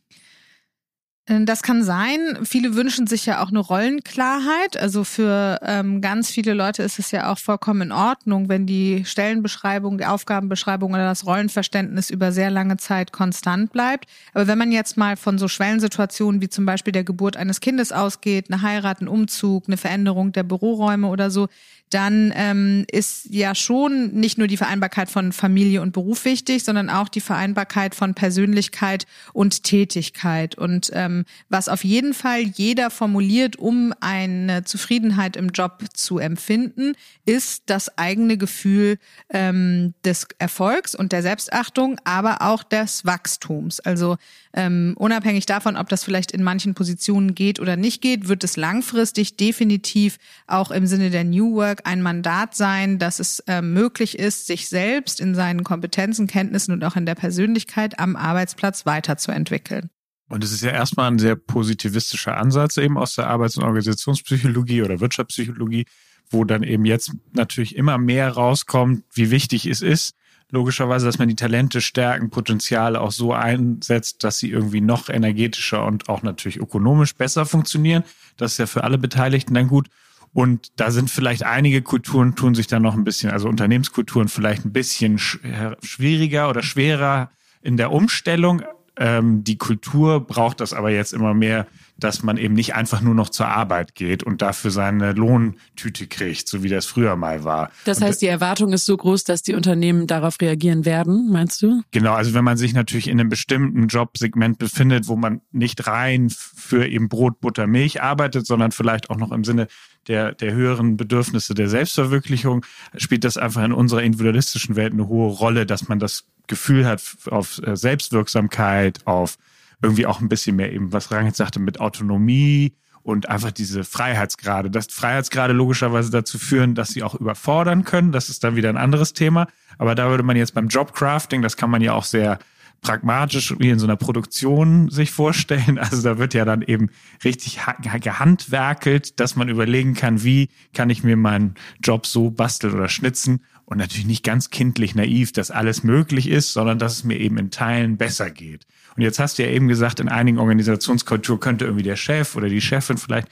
Äh, 1.26 1.46
das 1.46 1.64
kann 1.64 1.84
sein. 1.84 2.40
Viele 2.44 2.76
wünschen 2.76 3.08
sich 3.08 3.26
ja 3.26 3.42
auch 3.44 3.50
eine 3.50 3.60
Rollenklarheit. 3.60 4.78
Also 4.78 5.04
für 5.04 5.60
ähm, 5.64 6.02
ganz 6.02 6.30
viele 6.30 6.54
Leute 6.54 6.84
ist 6.84 7.00
es 7.00 7.12
ja 7.12 7.32
auch 7.32 7.38
vollkommen 7.38 7.82
in 7.82 7.92
Ordnung, 7.92 8.50
wenn 8.50 8.66
die 8.66 9.06
Stellenbeschreibung, 9.06 9.98
die 9.98 10.06
Aufgabenbeschreibung 10.06 10.94
oder 10.94 11.06
das 11.06 11.26
Rollenverständnis 11.26 12.10
über 12.10 12.32
sehr 12.32 12.50
lange 12.50 12.78
Zeit 12.78 13.12
konstant 13.12 13.72
bleibt. 13.72 14.06
Aber 14.34 14.48
wenn 14.48 14.58
man 14.58 14.72
jetzt 14.72 14.98
mal 14.98 15.16
von 15.16 15.38
so 15.38 15.48
Schwellensituationen 15.48 16.42
wie 16.42 16.50
zum 16.50 16.66
Beispiel 16.66 16.94
der 16.94 17.04
Geburt 17.04 17.38
eines 17.38 17.60
Kindes 17.60 17.92
ausgeht, 17.92 18.48
eine 18.50 18.62
Heirat, 18.62 19.02
ein 19.02 19.08
Umzug, 19.08 19.66
eine 19.68 19.78
Veränderung 19.78 20.32
der 20.32 20.44
Büroräume 20.44 21.08
oder 21.08 21.32
so, 21.32 21.48
dann 21.90 22.34
ähm, 22.36 22.86
ist 22.92 23.28
ja 23.30 23.54
schon 23.54 24.14
nicht 24.14 24.38
nur 24.38 24.48
die 24.48 24.58
Vereinbarkeit 24.58 25.10
von 25.10 25.32
Familie 25.32 25.82
und 25.82 25.94
Beruf 25.94 26.26
wichtig, 26.26 26.64
sondern 26.64 26.90
auch 26.90 27.08
die 27.08 27.22
Vereinbarkeit 27.22 27.94
von 27.94 28.16
Persönlichkeit 28.16 29.06
und 29.32 29.64
Tätigkeit. 29.64 30.56
Und 30.56 30.90
ähm, 30.94 31.26
was 31.50 31.70
auf 31.70 31.84
jeden 31.84 32.14
Fall 32.14 32.42
jeder 32.42 32.90
formuliert, 32.90 33.58
um 33.58 33.94
eine 34.00 34.64
Zufriedenheit 34.64 35.36
im 35.36 35.50
Job 35.50 35.84
zu 35.94 36.18
empfinden, 36.18 36.94
ist 37.26 37.64
das 37.68 37.98
eigene 37.98 38.38
Gefühl 38.38 38.98
ähm, 39.30 39.94
des 40.04 40.28
Erfolgs 40.40 40.96
und 40.96 41.12
der 41.12 41.22
Selbstachtung, 41.22 41.98
aber 42.04 42.42
auch 42.42 42.64
des 42.64 43.06
Wachstums. 43.06 43.80
Also 43.80 44.18
ähm, 44.54 44.94
unabhängig 44.98 45.46
davon, 45.46 45.76
ob 45.76 45.90
das 45.90 46.04
vielleicht 46.04 46.32
in 46.32 46.44
manchen 46.44 46.76
Positionen 46.76 47.34
geht 47.34 47.60
oder 47.60 47.76
nicht 47.76 48.02
geht, 48.02 48.28
wird 48.28 48.44
es 48.44 48.56
langfristig 48.56 49.36
definitiv 49.36 50.18
auch 50.46 50.70
im 50.70 50.86
Sinne 50.86 51.10
der 51.10 51.24
New 51.24 51.56
Work 51.56 51.82
ein 51.86 52.02
Mandat 52.02 52.56
sein, 52.56 53.00
dass 53.00 53.20
es 53.20 53.40
äh, 53.48 53.62
möglich 53.62 54.20
ist, 54.20 54.46
sich 54.46 54.70
selbst 54.70 55.20
in 55.20 55.34
seinen 55.34 55.64
Kompetenzen, 55.64 56.28
Kenntnissen 56.28 56.72
und 56.72 56.84
auch 56.84 56.96
in 56.96 57.06
der 57.06 57.16
Persönlichkeit 57.16 58.00
am 58.00 58.16
Arbeitsplatz 58.16 58.86
weiterzuentwickeln. 58.86 59.90
Und 60.30 60.44
es 60.44 60.52
ist 60.52 60.64
ja 60.64 60.72
erstmal 60.72 61.12
ein 61.12 61.20
sehr 61.20 61.36
positivistischer 61.36 62.38
Ansatz 62.38 62.78
eben 62.78 62.98
aus 62.98 63.16
der 63.16 63.28
Arbeits- 63.28 63.58
und 63.58 63.64
Organisationspsychologie 63.64 64.84
oder 64.84 65.00
Wirtschaftspsychologie, 65.00 65.86
wo 66.30 66.44
dann 66.44 66.64
eben 66.64 66.86
jetzt 66.86 67.12
natürlich 67.34 67.76
immer 67.76 67.98
mehr 67.98 68.30
rauskommt, 68.30 69.04
wie 69.14 69.32
wichtig 69.32 69.66
es 69.66 69.82
ist, 69.82 70.16
logischerweise, 70.54 71.08
dass 71.08 71.18
man 71.18 71.28
die 71.28 71.36
Talente, 71.36 71.82
Stärken, 71.82 72.30
Potenziale 72.30 73.02
auch 73.02 73.12
so 73.12 73.34
einsetzt, 73.34 74.24
dass 74.24 74.38
sie 74.38 74.52
irgendwie 74.52 74.82
noch 74.82 75.10
energetischer 75.10 75.84
und 75.84 76.10
auch 76.10 76.22
natürlich 76.22 76.58
ökonomisch 76.58 77.16
besser 77.16 77.46
funktionieren. 77.48 78.04
Das 78.38 78.54
ist 78.54 78.58
ja 78.60 78.68
für 78.68 78.84
alle 78.84 79.00
Beteiligten 79.00 79.56
dann 79.56 79.68
gut. 79.68 79.88
Und 80.32 80.72
da 80.76 80.92
sind 80.92 81.10
vielleicht 81.10 81.44
einige 81.44 81.82
Kulturen 81.82 82.36
tun 82.36 82.54
sich 82.54 82.68
dann 82.68 82.84
noch 82.84 82.94
ein 82.94 83.04
bisschen, 83.04 83.32
also 83.32 83.50
Unternehmenskulturen 83.50 84.28
vielleicht 84.28 84.64
ein 84.64 84.72
bisschen 84.72 85.18
schwieriger 85.18 86.50
oder 86.50 86.62
schwerer 86.62 87.32
in 87.64 87.76
der 87.76 87.92
Umstellung. 87.92 88.62
Ähm, 88.98 89.44
die 89.44 89.58
Kultur 89.58 90.20
braucht 90.20 90.60
das 90.60 90.74
aber 90.74 90.92
jetzt 90.92 91.14
immer 91.14 91.34
mehr, 91.34 91.68
dass 91.98 92.24
man 92.24 92.38
eben 92.38 92.54
nicht 92.54 92.76
einfach 92.76 93.02
nur 93.02 93.16
noch 93.16 93.30
zur 93.30 93.48
Arbeit 93.48 93.96
geht 93.96 94.24
und 94.24 94.42
dafür 94.42 94.72
seine 94.72 95.14
Lohntüte 95.14 96.08
kriegt, 96.08 96.48
so 96.48 96.64
wie 96.64 96.70
das 96.70 96.86
früher 96.86 97.16
mal 97.16 97.44
war. 97.44 97.72
Das 97.86 98.02
heißt, 98.02 98.22
die 98.22 98.28
Erwartung 98.28 98.74
ist 98.74 98.86
so 98.86 98.98
groß, 98.98 99.24
dass 99.24 99.42
die 99.42 99.54
Unternehmen 99.54 100.06
darauf 100.08 100.40
reagieren 100.42 100.86
werden, 100.86 101.32
meinst 101.32 101.62
du? 101.62 101.82
Genau, 101.92 102.14
also 102.14 102.34
wenn 102.34 102.44
man 102.44 102.58
sich 102.58 102.74
natürlich 102.74 103.08
in 103.08 103.20
einem 103.20 103.30
bestimmten 103.30 103.88
Jobsegment 103.88 104.58
befindet, 104.58 105.08
wo 105.08 105.16
man 105.16 105.42
nicht 105.52 105.88
rein 105.88 106.30
für 106.30 106.88
eben 106.88 107.10
Brot, 107.10 107.40
Butter, 107.40 107.68
Milch 107.68 108.02
arbeitet, 108.02 108.46
sondern 108.46 108.72
vielleicht 108.72 109.10
auch 109.10 109.18
noch 109.18 109.32
im 109.32 109.44
Sinne 109.44 109.68
der, 110.08 110.34
der 110.34 110.54
höheren 110.54 110.98
Bedürfnisse 110.98 111.54
der 111.54 111.70
Selbstverwirklichung, 111.70 112.66
spielt 112.98 113.24
das 113.24 113.38
einfach 113.38 113.64
in 113.64 113.74
unserer 113.74 114.04
individualistischen 114.04 114.76
Welt 114.76 114.94
eine 114.94 115.08
hohe 115.08 115.32
Rolle, 115.32 115.66
dass 115.66 115.88
man 115.88 116.00
das 116.00 116.26
Gefühl 116.48 116.86
hat 116.86 117.02
auf 117.30 117.62
äh, 117.66 117.76
Selbstwirksamkeit, 117.76 119.00
auf 119.06 119.38
irgendwie 119.82 120.06
auch 120.06 120.22
ein 120.22 120.30
bisschen 120.30 120.56
mehr 120.56 120.72
eben, 120.72 120.94
was 120.94 121.12
Rang 121.12 121.26
jetzt 121.26 121.38
sagte, 121.38 121.60
mit 121.60 121.80
Autonomie 121.80 122.74
und 123.04 123.30
einfach 123.30 123.52
diese 123.52 123.84
Freiheitsgrade. 123.84 124.72
Das 124.72 124.88
Freiheitsgrade 124.88 125.54
logischerweise 125.54 126.10
dazu 126.10 126.40
führen, 126.40 126.74
dass 126.74 126.90
sie 126.90 127.04
auch 127.04 127.16
überfordern 127.16 127.84
können. 127.84 128.14
Das 128.14 128.30
ist 128.30 128.44
dann 128.44 128.56
wieder 128.56 128.70
ein 128.70 128.78
anderes 128.78 129.14
Thema. 129.14 129.48
Aber 129.78 129.94
da 129.94 130.10
würde 130.10 130.24
man 130.24 130.38
jetzt 130.38 130.54
beim 130.54 130.70
Jobcrafting, 130.70 131.42
das 131.42 131.58
kann 131.58 131.70
man 131.70 131.82
ja 131.82 131.94
auch 131.94 132.06
sehr 132.06 132.40
pragmatisch 132.84 133.56
wie 133.58 133.70
in 133.70 133.80
so 133.80 133.88
einer 133.88 133.96
Produktion 133.96 134.90
sich 134.90 135.12
vorstellen. 135.12 135.80
Also 135.80 136.02
da 136.02 136.18
wird 136.18 136.34
ja 136.34 136.46
dann 136.46 136.62
eben 136.62 136.90
richtig 137.24 137.60
gehandwerkelt, 138.02 139.20
dass 139.20 139.36
man 139.36 139.50
überlegen 139.50 139.96
kann, 139.96 140.24
wie 140.24 140.50
kann 140.74 140.90
ich 140.90 141.04
mir 141.04 141.18
meinen 141.18 141.56
Job 141.82 142.06
so 142.06 142.30
basteln 142.30 142.74
oder 142.74 142.90
schnitzen 142.90 143.42
und 143.66 143.78
natürlich 143.78 144.06
nicht 144.06 144.24
ganz 144.24 144.50
kindlich 144.50 144.94
naiv, 144.94 145.32
dass 145.32 145.50
alles 145.50 145.84
möglich 145.84 146.30
ist, 146.30 146.54
sondern 146.54 146.78
dass 146.78 146.94
es 146.94 147.04
mir 147.04 147.20
eben 147.20 147.38
in 147.38 147.50
Teilen 147.50 147.98
besser 147.98 148.30
geht. 148.30 148.68
Und 148.96 149.02
jetzt 149.02 149.20
hast 149.20 149.40
du 149.40 149.44
ja 149.44 149.50
eben 149.50 149.68
gesagt, 149.68 150.00
in 150.00 150.10
einigen 150.10 150.38
Organisationskulturen 150.38 151.40
könnte 151.40 151.66
irgendwie 151.66 151.84
der 151.84 151.96
Chef 151.96 152.36
oder 152.36 152.50
die 152.50 152.62
Chefin 152.62 152.98
vielleicht 152.98 153.28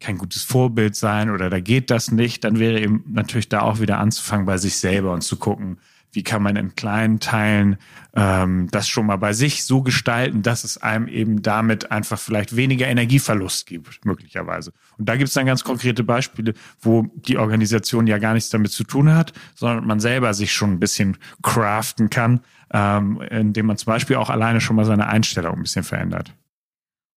kein 0.00 0.18
gutes 0.18 0.42
Vorbild 0.42 0.94
sein 0.94 1.30
oder 1.30 1.48
da 1.48 1.60
geht 1.60 1.90
das 1.90 2.10
nicht, 2.10 2.44
dann 2.44 2.58
wäre 2.58 2.80
eben 2.80 3.04
natürlich 3.08 3.48
da 3.48 3.62
auch 3.62 3.80
wieder 3.80 3.98
anzufangen 3.98 4.44
bei 4.44 4.58
sich 4.58 4.76
selber 4.76 5.12
und 5.12 5.22
zu 5.22 5.36
gucken, 5.36 5.78
wie 6.16 6.24
kann 6.24 6.42
man 6.42 6.56
in 6.56 6.74
kleinen 6.74 7.20
Teilen 7.20 7.76
ähm, 8.14 8.68
das 8.72 8.88
schon 8.88 9.06
mal 9.06 9.16
bei 9.16 9.34
sich 9.34 9.64
so 9.64 9.82
gestalten, 9.82 10.42
dass 10.42 10.64
es 10.64 10.78
einem 10.78 11.06
eben 11.06 11.42
damit 11.42 11.92
einfach 11.92 12.18
vielleicht 12.18 12.56
weniger 12.56 12.88
Energieverlust 12.88 13.66
gibt, 13.66 14.04
möglicherweise. 14.04 14.72
Und 14.96 15.08
da 15.08 15.16
gibt 15.16 15.28
es 15.28 15.34
dann 15.34 15.46
ganz 15.46 15.62
konkrete 15.62 16.02
Beispiele, 16.02 16.54
wo 16.80 17.06
die 17.14 17.36
Organisation 17.36 18.06
ja 18.06 18.16
gar 18.18 18.32
nichts 18.32 18.50
damit 18.50 18.72
zu 18.72 18.84
tun 18.84 19.14
hat, 19.14 19.34
sondern 19.54 19.86
man 19.86 20.00
selber 20.00 20.32
sich 20.32 20.52
schon 20.52 20.72
ein 20.72 20.80
bisschen 20.80 21.18
craften 21.42 22.08
kann, 22.08 22.40
ähm, 22.72 23.20
indem 23.30 23.66
man 23.66 23.76
zum 23.76 23.92
Beispiel 23.92 24.16
auch 24.16 24.30
alleine 24.30 24.62
schon 24.62 24.76
mal 24.76 24.86
seine 24.86 25.06
Einstellung 25.06 25.54
ein 25.54 25.62
bisschen 25.62 25.84
verändert. 25.84 26.34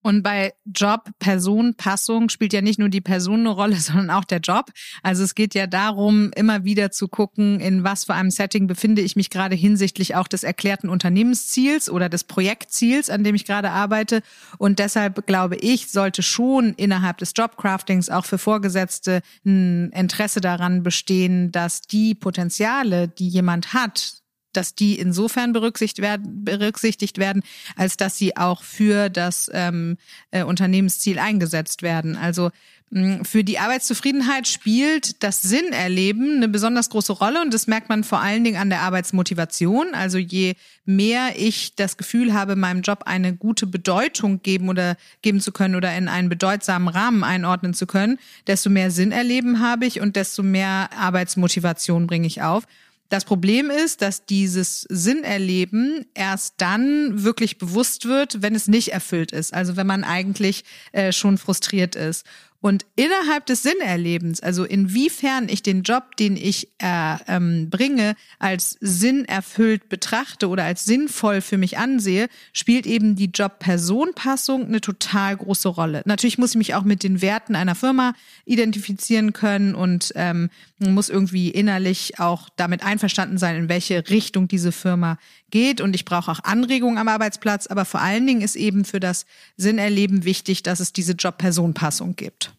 Und 0.02 0.24
bei 0.24 0.54
Job, 0.66 1.10
Person, 1.20 1.76
Passung 1.76 2.30
spielt 2.30 2.54
ja 2.54 2.62
nicht 2.62 2.80
nur 2.80 2.90
die 2.90 3.02
Person 3.02 3.42
eine 3.42 3.50
Rolle, 3.50 3.76
sondern 3.80 4.10
auch 4.10 4.24
der 4.24 4.40
Job. 4.40 4.72
Also 5.04 5.24
es 5.24 5.36
geht 5.36 5.54
ja 5.54 5.68
darum, 5.68 6.32
immer 6.36 6.64
wieder 6.64 6.92
zu 6.92 7.08
gucken, 7.08 7.60
in 7.60 7.84
was 7.84 8.06
für 8.06 8.14
einem 8.14 8.32
Setting 8.32 8.68
befinde 8.68 9.02
ich 9.02 9.16
mich 9.16 9.30
gerade 9.30 9.56
hinsichtlich 9.56 10.16
auch 10.16 10.28
des 10.28 10.44
erklärten 10.44 10.90
Unternehmensziels 10.90 11.90
oder 11.90 12.10
des 12.10 12.24
Projektziels, 12.24 13.10
an 13.10 13.24
dem 13.24 13.36
ich 13.36 13.46
gerade 13.46 13.72
arbeite. 13.72 14.22
Und 14.58 14.80
deshalb 14.80 15.26
glaube 15.28 15.58
ich, 15.58 15.90
sollte 15.90 16.24
schon 16.24 16.74
innerhalb 16.76 17.18
des 17.18 17.34
Jobcraftings 17.36 18.10
auch 18.10 18.26
für 18.26 18.38
Vorgesetzte 18.38 19.22
ein 19.46 19.92
Interesse 19.92 20.42
daran 20.42 20.84
bestehen, 20.84 21.52
dass 21.52 21.82
die 21.82 22.16
Potenziale, 22.16 23.08
die 23.08 23.28
jemand 23.28 23.74
hat, 23.74 24.19
dass 24.54 24.76
die 24.76 24.98
insofern 24.98 25.54
berücksichtigt 25.54 26.02
werden, 26.02 26.44
berücksichtigt 26.44 27.18
werden, 27.18 27.44
als 27.76 27.98
dass 27.98 28.18
sie 28.18 28.36
auch 28.38 28.64
für 28.64 29.10
das 29.10 29.50
ähm, 29.54 29.98
äh, 30.32 30.44
Unternehmensziel 30.44 31.20
eingesetzt 31.20 31.84
werden. 31.84 32.16
Also 32.16 32.50
mh, 32.90 33.24
für 33.24 33.44
die 33.44 33.60
Arbeitszufriedenheit 33.60 34.48
spielt 34.48 35.22
das 35.24 35.42
Sinnerleben 35.42 36.38
eine 36.38 36.48
besonders 36.48 36.90
große 36.90 37.14
Rolle 37.14 37.42
und 37.42 37.54
das 37.54 37.68
merkt 37.68 37.90
man 37.90 38.04
vor 38.04 38.22
allen 38.22 38.44
Dingen 38.44 38.58
an 38.58 38.70
der 38.70 38.82
Arbeitsmotivation. 38.82 39.94
Also 39.94 40.18
je 40.18 40.56
mehr 40.86 41.34
ich 41.38 41.76
das 41.76 41.98
Gefühl 41.98 42.34
habe, 42.34 42.56
meinem 42.56 42.82
Job 42.82 43.04
eine 43.06 43.36
gute 43.36 43.68
Bedeutung 43.68 44.42
geben 44.42 44.70
oder 44.70 44.98
geben 45.22 45.42
zu 45.42 45.52
können 45.52 45.76
oder 45.76 45.96
in 45.96 46.08
einen 46.08 46.30
bedeutsamen 46.30 46.88
Rahmen 46.88 47.24
einordnen 47.24 47.76
zu 47.76 47.86
können, 47.86 48.18
desto 48.48 48.70
mehr 48.70 48.90
Sinnerleben 48.90 49.60
habe 49.60 49.86
ich 49.86 50.02
und 50.02 50.16
desto 50.16 50.42
mehr 50.42 50.90
Arbeitsmotivation 50.98 52.08
bringe 52.08 52.26
ich 52.26 52.42
auf. 52.42 52.64
Das 53.10 53.26
Problem 53.26 53.72
ist, 53.72 54.04
dass 54.04 54.26
dieses 54.26 54.82
Sinnerleben 54.82 56.06
erst 56.14 56.56
dann 56.58 57.24
wirklich 57.24 57.58
bewusst 57.58 58.06
wird, 58.06 58.44
wenn 58.44 58.54
es 58.54 58.68
nicht 58.68 58.90
erfüllt 58.90 59.32
ist. 59.32 59.52
Also 59.52 59.76
wenn 59.76 59.88
man 59.88 60.04
eigentlich 60.04 60.64
äh, 60.92 61.12
schon 61.12 61.40
frustriert 61.40 61.96
ist. 61.96 62.26
Und 62.62 62.86
innerhalb 62.98 63.46
des 63.46 63.64
Sinnerlebens, 63.64 64.42
also 64.42 64.66
inwiefern 64.66 65.48
ich 65.48 65.64
den 65.64 65.84
Job, 65.84 66.18
den 66.18 66.36
ich 66.36 66.68
äh, 66.80 67.16
ähm, 67.28 67.70
bringe, 67.70 68.16
als 68.38 68.76
sinnerfüllt 68.82 69.88
betrachte 69.88 70.50
oder 70.50 70.66
als 70.66 70.84
sinnvoll 70.84 71.40
für 71.40 71.58
mich 71.58 71.78
ansehe, 71.78 72.28
spielt 72.52 72.86
eben 72.86 73.16
die 73.16 73.32
Job-Person-Passung 73.34 74.66
eine 74.66 74.82
total 74.82 75.38
große 75.38 75.70
Rolle. 75.70 76.02
Natürlich 76.04 76.38
muss 76.38 76.52
ich 76.52 76.58
mich 76.58 76.76
auch 76.76 76.84
mit 76.84 77.04
den 77.04 77.22
Werten 77.22 77.56
einer 77.56 77.76
Firma 77.76 78.14
identifizieren 78.44 79.32
können 79.32 79.74
und 79.74 80.12
ähm, 80.16 80.50
muss 80.80 81.08
irgendwie 81.08 81.50
innerlich 81.50 82.20
auch 82.20 82.50
damit 82.58 82.84
einverstanden 82.84 83.38
sein, 83.38 83.56
in 83.56 83.70
welche 83.70 84.10
Richtung 84.10 84.50
diese 84.50 84.74
Firma 84.74 85.18
geht. 85.52 85.82
Und 85.82 85.96
ich 85.96 86.06
brauche 86.06 86.32
auch 86.32 86.44
Anregungen 86.44 86.98
am 86.98 87.08
Arbeitsplatz. 87.08 87.68
Aber 87.68 87.86
vor 87.86 88.02
allen 88.02 88.26
Dingen 88.26 88.42
ist 88.42 88.56
eben 88.56 88.86
für 88.86 89.00
das 89.00 89.26
Sinnerleben 89.58 90.26
wichtig, 90.26 90.64
dass 90.64 90.80
es 90.80 90.94
diese 90.94 91.14
Job-Person-Passung 91.14 92.16
gibt. 92.16 92.54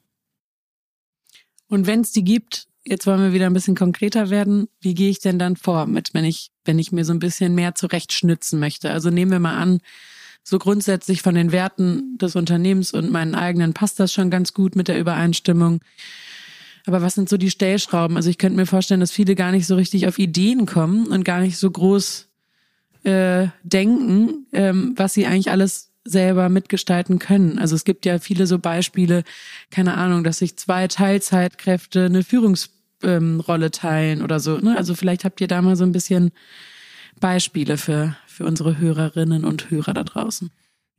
Und 1.69 1.87
wenn 1.87 2.01
es 2.01 2.13
die 2.13 2.25
gibt, 2.25 2.67
jetzt 2.85 3.07
wollen 3.07 3.23
wir 3.23 3.33
wieder 3.33 3.47
ein 3.47 3.53
bisschen 3.53 3.77
konkreter 3.77 4.31
werden, 4.31 4.69
wie 4.81 4.95
gehe 4.95 5.11
ich 5.11 5.21
denn 5.21 5.39
dann 5.39 5.57
vor, 5.57 5.87
mit, 5.87 6.15
wenn 6.15 6.25
ich, 6.25 6.51
wenn 6.65 6.79
ich 6.79 6.93
mir 6.93 7.05
so 7.05 7.13
ein 7.13 7.21
bisschen 7.21 7.55
mehr 7.55 7.75
zurechtschnitzen 7.75 8.59
möchte? 8.59 8.91
Also 8.91 9.11
nehmen 9.11 9.31
wir 9.31 9.39
mal 9.39 9.57
an, 9.57 9.81
so 10.43 10.59
grundsätzlich 10.59 11.23
von 11.23 11.35
den 11.35 11.53
Werten 11.53 12.19
des 12.19 12.35
Unternehmens 12.35 12.93
und 12.93 13.11
meinen 13.11 13.35
eigenen 13.35 13.75
passt 13.75 14.01
das 14.01 14.13
schon 14.13 14.31
ganz 14.31 14.53
gut 14.53 14.75
mit 14.75 14.89
der 14.89 14.99
Übereinstimmung. 14.99 15.81
Aber 16.87 17.03
was 17.03 17.15
sind 17.15 17.29
so 17.29 17.37
die 17.37 17.51
Stellschrauben? 17.51 18.17
Also 18.17 18.31
ich 18.31 18.39
könnte 18.39 18.57
mir 18.57 18.67
vorstellen, 18.67 19.01
dass 19.01 19.13
viele 19.13 19.35
gar 19.35 19.53
nicht 19.53 19.67
so 19.67 19.77
richtig 19.77 20.09
auf 20.09 20.19
Ideen 20.19 20.67
kommen 20.67 21.07
und 21.07 21.25
gar 21.25 21.41
nicht 21.41 21.59
so 21.59 21.71
groß 21.71 22.30
äh, 23.05 23.49
denken, 23.63 24.47
ähm, 24.53 24.95
was 24.97 25.15
sie 25.15 25.27
eigentlich 25.27 25.51
alles 25.51 25.91
selber 26.05 26.49
mitgestalten 26.49 27.19
können. 27.19 27.59
Also 27.59 27.75
es 27.75 27.85
gibt 27.85 28.07
ja 28.07 28.19
viele 28.19 28.47
so 28.47 28.59
Beispiele, 28.59 29.23
keine 29.71 29.97
Ahnung, 29.97 30.25
dass 30.25 30.39
sich 30.39 30.57
zwei 30.57 30.89
Teilzeitkräfte 30.89 32.07
eine 32.07 32.23
Führungsrolle 32.23 33.67
ähm, 33.67 33.73
teilen 33.73 34.23
oder 34.23 34.41
so. 34.41 34.59
Ne? 34.59 34.77
Also 34.77 34.95
vielleicht 34.95 35.25
habt 35.25 35.41
ihr 35.41 35.49
da 35.49 35.61
mal 35.63 35.77
so 35.77 35.85
ein 35.85 35.93
bisschen 35.93 36.33
Beispiele 37.21 37.77
für, 37.77 38.17
für 38.27 38.45
unsere 38.45 38.79
Hörerinnen 38.79 39.45
und 39.45 39.71
Hörer 39.71 39.95
da 39.95 40.05
draußen. 40.05 40.51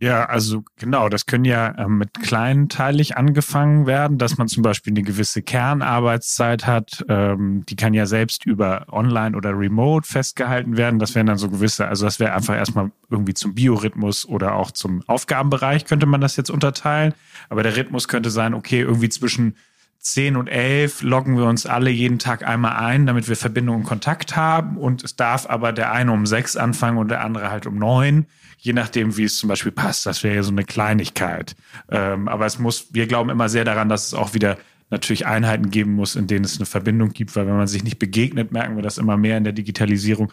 Ja, 0.02 0.26
also 0.26 0.64
genau, 0.78 1.10
das 1.10 1.28
können 1.28 1.46
ja 1.46 1.68
äh, 1.78 1.88
mit 1.88 2.16
kleinteilig 2.20 3.18
angefangen 3.18 3.86
werden, 3.86 4.18
dass 4.18 4.36
man 4.40 4.48
zum 4.48 4.64
Beispiel 4.64 4.94
eine 4.94 5.04
gewisse 5.04 5.44
Kernarbeitszeit 5.44 6.66
hat. 6.66 7.06
Ähm, 7.08 7.64
die 7.68 7.76
kann 7.76 7.94
ja 7.94 8.08
selbst 8.08 8.44
über 8.48 8.88
Online 8.92 9.38
oder 9.38 9.52
Remote 9.52 10.08
festgehalten 10.08 10.76
werden. 10.76 10.98
Das 10.98 11.14
wären 11.14 11.28
dann 11.28 11.38
so 11.38 11.50
gewisse, 11.50 11.88
also 11.88 12.06
das 12.06 12.20
wäre 12.20 12.34
einfach 12.34 12.56
erstmal 12.56 12.92
irgendwie 13.12 13.36
zum 13.36 13.54
Biorhythmus 13.54 14.28
oder 14.28 14.56
auch 14.56 14.72
zum 14.72 15.04
Aufgabenbereich 15.06 15.86
könnte 15.86 16.08
man 16.08 16.20
das 16.20 16.36
jetzt 16.36 16.50
unterteilen. 16.50 17.14
Aber 17.50 17.62
der 17.62 17.78
Rhythmus 17.78 18.08
könnte 18.08 18.32
sein, 18.32 18.56
okay, 18.56 18.80
irgendwie 18.80 19.10
zwischen 19.10 19.56
10 20.00 20.36
und 20.36 20.48
11 20.48 21.04
loggen 21.04 21.38
wir 21.38 21.46
uns 21.46 21.68
alle 21.68 21.92
jeden 21.92 22.18
Tag 22.18 22.42
einmal 22.44 22.78
ein, 22.78 23.06
damit 23.06 23.30
wir 23.30 23.36
Verbindung 23.36 23.76
und 23.76 23.84
Kontakt 23.84 24.36
haben. 24.36 24.78
Und 24.78 25.04
es 25.04 25.16
darf 25.16 25.48
aber 25.48 25.72
der 25.74 25.92
eine 25.92 26.12
um 26.12 26.26
sechs 26.26 26.58
anfangen 26.58 26.98
und 26.98 27.12
der 27.12 27.24
andere 27.24 27.52
halt 27.52 27.68
um 27.68 27.78
neun 27.78 28.26
je 28.62 28.74
nachdem, 28.74 29.18
wie 29.18 29.24
es 29.24 29.38
zum 29.38 29.50
Beispiel 29.50 29.72
passt. 29.72 30.06
Das 30.06 30.24
wäre 30.24 30.36
ja 30.36 30.44
so 30.44 30.52
eine 30.52 30.64
Kleinigkeit. 30.64 31.56
Ähm, 31.90 32.28
aber 32.28 32.46
es 32.46 32.60
muss, 32.60 32.94
wir 32.94 33.08
glauben 33.08 33.32
immer 33.32 33.50
sehr 33.50 33.66
daran, 33.66 33.90
dass 33.90 34.08
es 34.08 34.14
auch 34.14 34.36
wieder 34.36 34.58
natürlich 34.92 35.26
Einheiten 35.26 35.72
geben 35.72 35.94
muss, 35.94 36.16
in 36.16 36.28
denen 36.28 36.46
es 36.46 36.58
eine 36.58 36.68
Verbindung 36.68 37.10
gibt, 37.10 37.36
weil 37.36 37.48
wenn 37.48 37.58
man 37.58 37.68
sich 37.68 37.84
nicht 37.84 37.98
begegnet, 37.98 38.52
merken 38.52 38.76
wir 38.76 38.84
das 38.84 39.00
immer 39.00 39.18
mehr 39.18 39.38
in 39.38 39.44
der 39.44 39.54
Digitalisierung, 39.54 40.32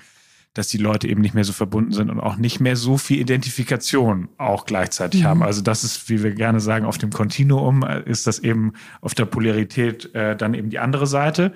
dass 0.53 0.69
die 0.69 0.77
Leute 0.77 1.09
eben 1.09 1.23
nicht 1.23 1.35
mehr 1.35 1.45
so 1.45 1.55
verbunden 1.55 1.93
sind 1.93 2.11
und 2.11 2.21
auch 2.21 2.37
nicht 2.37 2.61
mehr 2.61 2.77
so 2.77 2.99
viel 2.99 3.19
Identifikation 3.19 4.29
auch 4.37 4.67
gleichzeitig 4.67 5.23
mhm. 5.23 5.27
haben. 5.27 5.43
Also 5.43 5.63
das 5.63 5.83
ist, 5.85 6.11
wie 6.11 6.23
wir 6.23 6.33
gerne 6.33 6.61
sagen, 6.61 6.85
auf 6.85 6.99
dem 6.99 7.11
Kontinuum 7.11 7.83
äh, 7.83 8.03
ist 8.03 8.27
das 8.27 8.41
eben 8.41 8.75
auf 9.01 9.15
der 9.15 9.25
Polarität 9.25 10.15
äh, 10.15 10.37
dann 10.37 10.53
eben 10.53 10.69
die 10.69 10.81
andere 10.81 11.07
Seite 11.07 11.55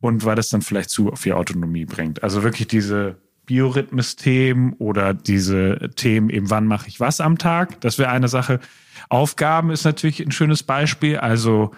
und 0.00 0.24
weil 0.24 0.36
das 0.36 0.50
dann 0.50 0.62
vielleicht 0.62 0.90
zu 0.90 1.10
viel 1.16 1.32
Autonomie 1.32 1.84
bringt. 1.84 2.22
Also 2.22 2.44
wirklich 2.44 2.68
diese 2.68 3.16
Biorhythmus-Themen 3.46 4.74
oder 4.74 5.14
diese 5.14 5.90
Themen 5.96 6.30
eben, 6.30 6.50
wann 6.50 6.66
mache 6.66 6.88
ich 6.88 7.00
was 7.00 7.20
am 7.20 7.38
Tag. 7.38 7.80
Das 7.80 7.98
wäre 7.98 8.10
eine 8.10 8.28
Sache. 8.28 8.60
Aufgaben 9.08 9.70
ist 9.70 9.84
natürlich 9.84 10.20
ein 10.20 10.32
schönes 10.32 10.62
Beispiel. 10.62 11.18
Also 11.18 11.72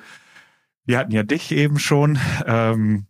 wir 0.85 0.99
hatten 0.99 1.13
ja 1.13 1.23
dich 1.23 1.51
eben 1.53 1.79
schon. 1.79 2.19
Ähm, 2.47 3.07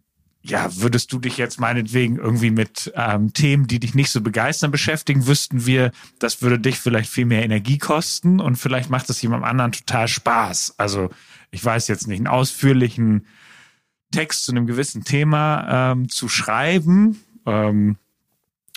ja, 0.47 0.69
würdest 0.77 1.11
du 1.11 1.19
dich 1.19 1.39
jetzt 1.39 1.59
meinetwegen 1.59 2.19
irgendwie 2.19 2.51
mit 2.51 2.93
ähm, 2.97 3.33
Themen, 3.33 3.67
die 3.67 3.81
dich 3.81 3.95
nicht 3.95 4.11
so 4.11 4.21
begeistern, 4.21 4.71
beschäftigen, 4.71 5.27
wüssten 5.27 5.65
wir, 5.65 5.91
das 6.19 6.43
würde 6.43 6.59
dich 6.59 6.79
vielleicht 6.79 7.09
viel 7.09 7.25
mehr 7.25 7.43
Energie 7.43 7.79
kosten 7.79 8.41
und 8.41 8.57
vielleicht 8.57 8.91
macht 8.91 9.09
es 9.09 9.23
jemandem 9.23 9.49
anderen 9.49 9.73
total 9.73 10.07
Spaß. 10.07 10.75
Also 10.77 11.09
ich 11.51 11.65
weiß 11.65 11.89
jetzt 11.89 12.09
nicht, 12.09 12.19
einen 12.19 12.27
ausführlichen 12.27 13.27
Text 14.13 14.45
zu 14.45 14.53
einem 14.53 14.67
gewissen 14.67 15.05
Thema 15.05 15.93
ähm, 15.93 16.11
zu 16.11 16.29
schreiben. 16.29 17.23
Ähm, 17.47 17.97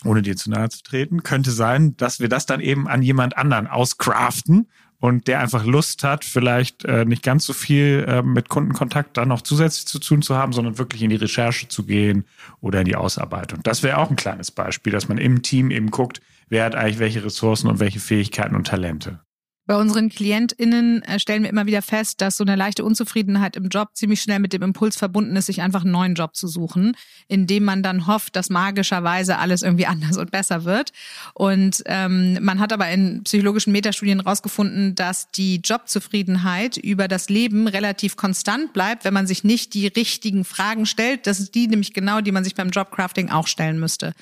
ohne 0.04 0.22
dir 0.22 0.36
zu 0.36 0.50
nahe 0.50 0.70
zu 0.70 0.84
treten, 0.84 1.24
könnte 1.24 1.52
sein, 1.52 1.98
dass 1.98 2.20
wir 2.20 2.30
das 2.30 2.46
dann 2.46 2.60
eben 2.60 2.88
an 2.88 3.02
jemand 3.02 3.38
anderen 3.38 3.68
auscraften 3.68 4.68
und 5.00 5.28
der 5.28 5.40
einfach 5.40 5.66
Lust 5.66 6.04
hat, 6.04 6.26
vielleicht 6.26 6.86
äh, 6.86 7.06
nicht 7.06 7.24
ganz 7.24 7.46
so 7.46 7.54
viel 7.54 8.06
äh, 8.08 8.24
mit 8.24 8.50
Kundenkontakt 8.50 9.18
dann 9.18 9.28
noch 9.28 9.42
zusätzlich 9.42 9.86
zu 9.86 10.00
tun 10.00 10.22
zu 10.22 10.36
haben, 10.36 10.54
sondern 10.54 10.78
wirklich 10.78 11.04
in 11.04 11.10
die 11.10 11.18
Recherche 11.18 11.68
zu 11.68 11.86
gehen 11.86 12.26
oder 12.62 12.80
in 12.80 12.86
die 12.86 12.96
Ausarbeitung. 12.96 13.60
Das 13.64 13.84
wäre 13.84 13.98
auch 13.98 14.10
ein 14.10 14.16
kleines 14.16 14.52
Beispiel, 14.52 14.92
dass 14.92 15.08
man 15.08 15.18
im 15.18 15.44
Team 15.44 15.70
eben 15.72 15.92
guckt, 15.92 16.22
wer 16.50 16.66
hat 16.66 16.76
eigentlich 16.76 17.00
welche 17.00 17.24
Ressourcen 17.24 17.68
und 17.68 17.80
welche 17.80 18.00
Fähigkeiten 18.00 18.56
und 18.56 18.66
Talente. 18.68 19.20
Bei 19.68 19.76
unseren 19.76 20.08
KlientInnen 20.08 21.04
äh, 21.04 21.20
stellen 21.20 21.44
wir 21.44 21.50
immer 21.50 21.66
wieder 21.66 21.82
fest, 21.82 22.22
dass 22.22 22.38
so 22.38 22.46
eine 22.46 22.56
leichte 22.56 22.86
Unzufriedenheit 22.86 23.58
im 23.58 23.68
Job 23.68 23.90
ziemlich 23.96 24.22
schnell 24.22 24.40
mit 24.40 24.54
dem 24.54 24.62
Impuls 24.64 24.96
verbunden 24.96 25.36
ist, 25.36 25.48
sich 25.48 25.62
einfach 25.62 25.82
einen 25.82 25.92
neuen 25.92 26.16
Job 26.16 26.38
zu 26.38 26.48
suchen, 26.48 26.96
indem 27.28 27.66
man 27.66 27.84
dann 27.84 28.08
hofft, 28.08 28.38
dass 28.38 28.50
magischerweise 28.50 29.38
alles 29.38 29.64
irgendwie 29.64 29.86
anders 29.88 30.16
und 30.16 30.32
besser 30.32 30.64
wird. 30.64 30.94
Und 31.34 31.84
ähm, 31.86 32.38
man 32.42 32.62
hat 32.62 32.72
aber 32.72 32.90
in 32.90 33.24
psychologischen 33.26 33.74
Metastudien 33.74 34.22
rausgefunden, 34.22 34.96
dass 34.96 35.30
die 35.32 35.58
Jobzufriedenheit 35.58 36.78
über 36.78 37.10
das 37.10 37.28
Leben 37.28 37.68
relativ 37.68 38.16
konstant 38.16 38.72
bleibt, 38.72 39.04
wenn 39.04 39.14
man 39.14 39.28
sich 39.28 39.44
nicht 39.44 39.74
die 39.74 39.88
richtigen 39.88 40.46
Fragen 40.46 40.86
stellt. 40.86 41.28
Das 41.28 41.42
ist 41.42 41.56
die 41.56 41.68
nämlich 41.68 41.94
genau, 41.94 42.22
die 42.22 42.32
man 42.32 42.46
sich 42.46 42.56
beim 42.56 42.70
Jobcrafting 42.70 43.32
auch 43.32 43.48
stellen 43.48 43.82
müsste. 43.82 44.14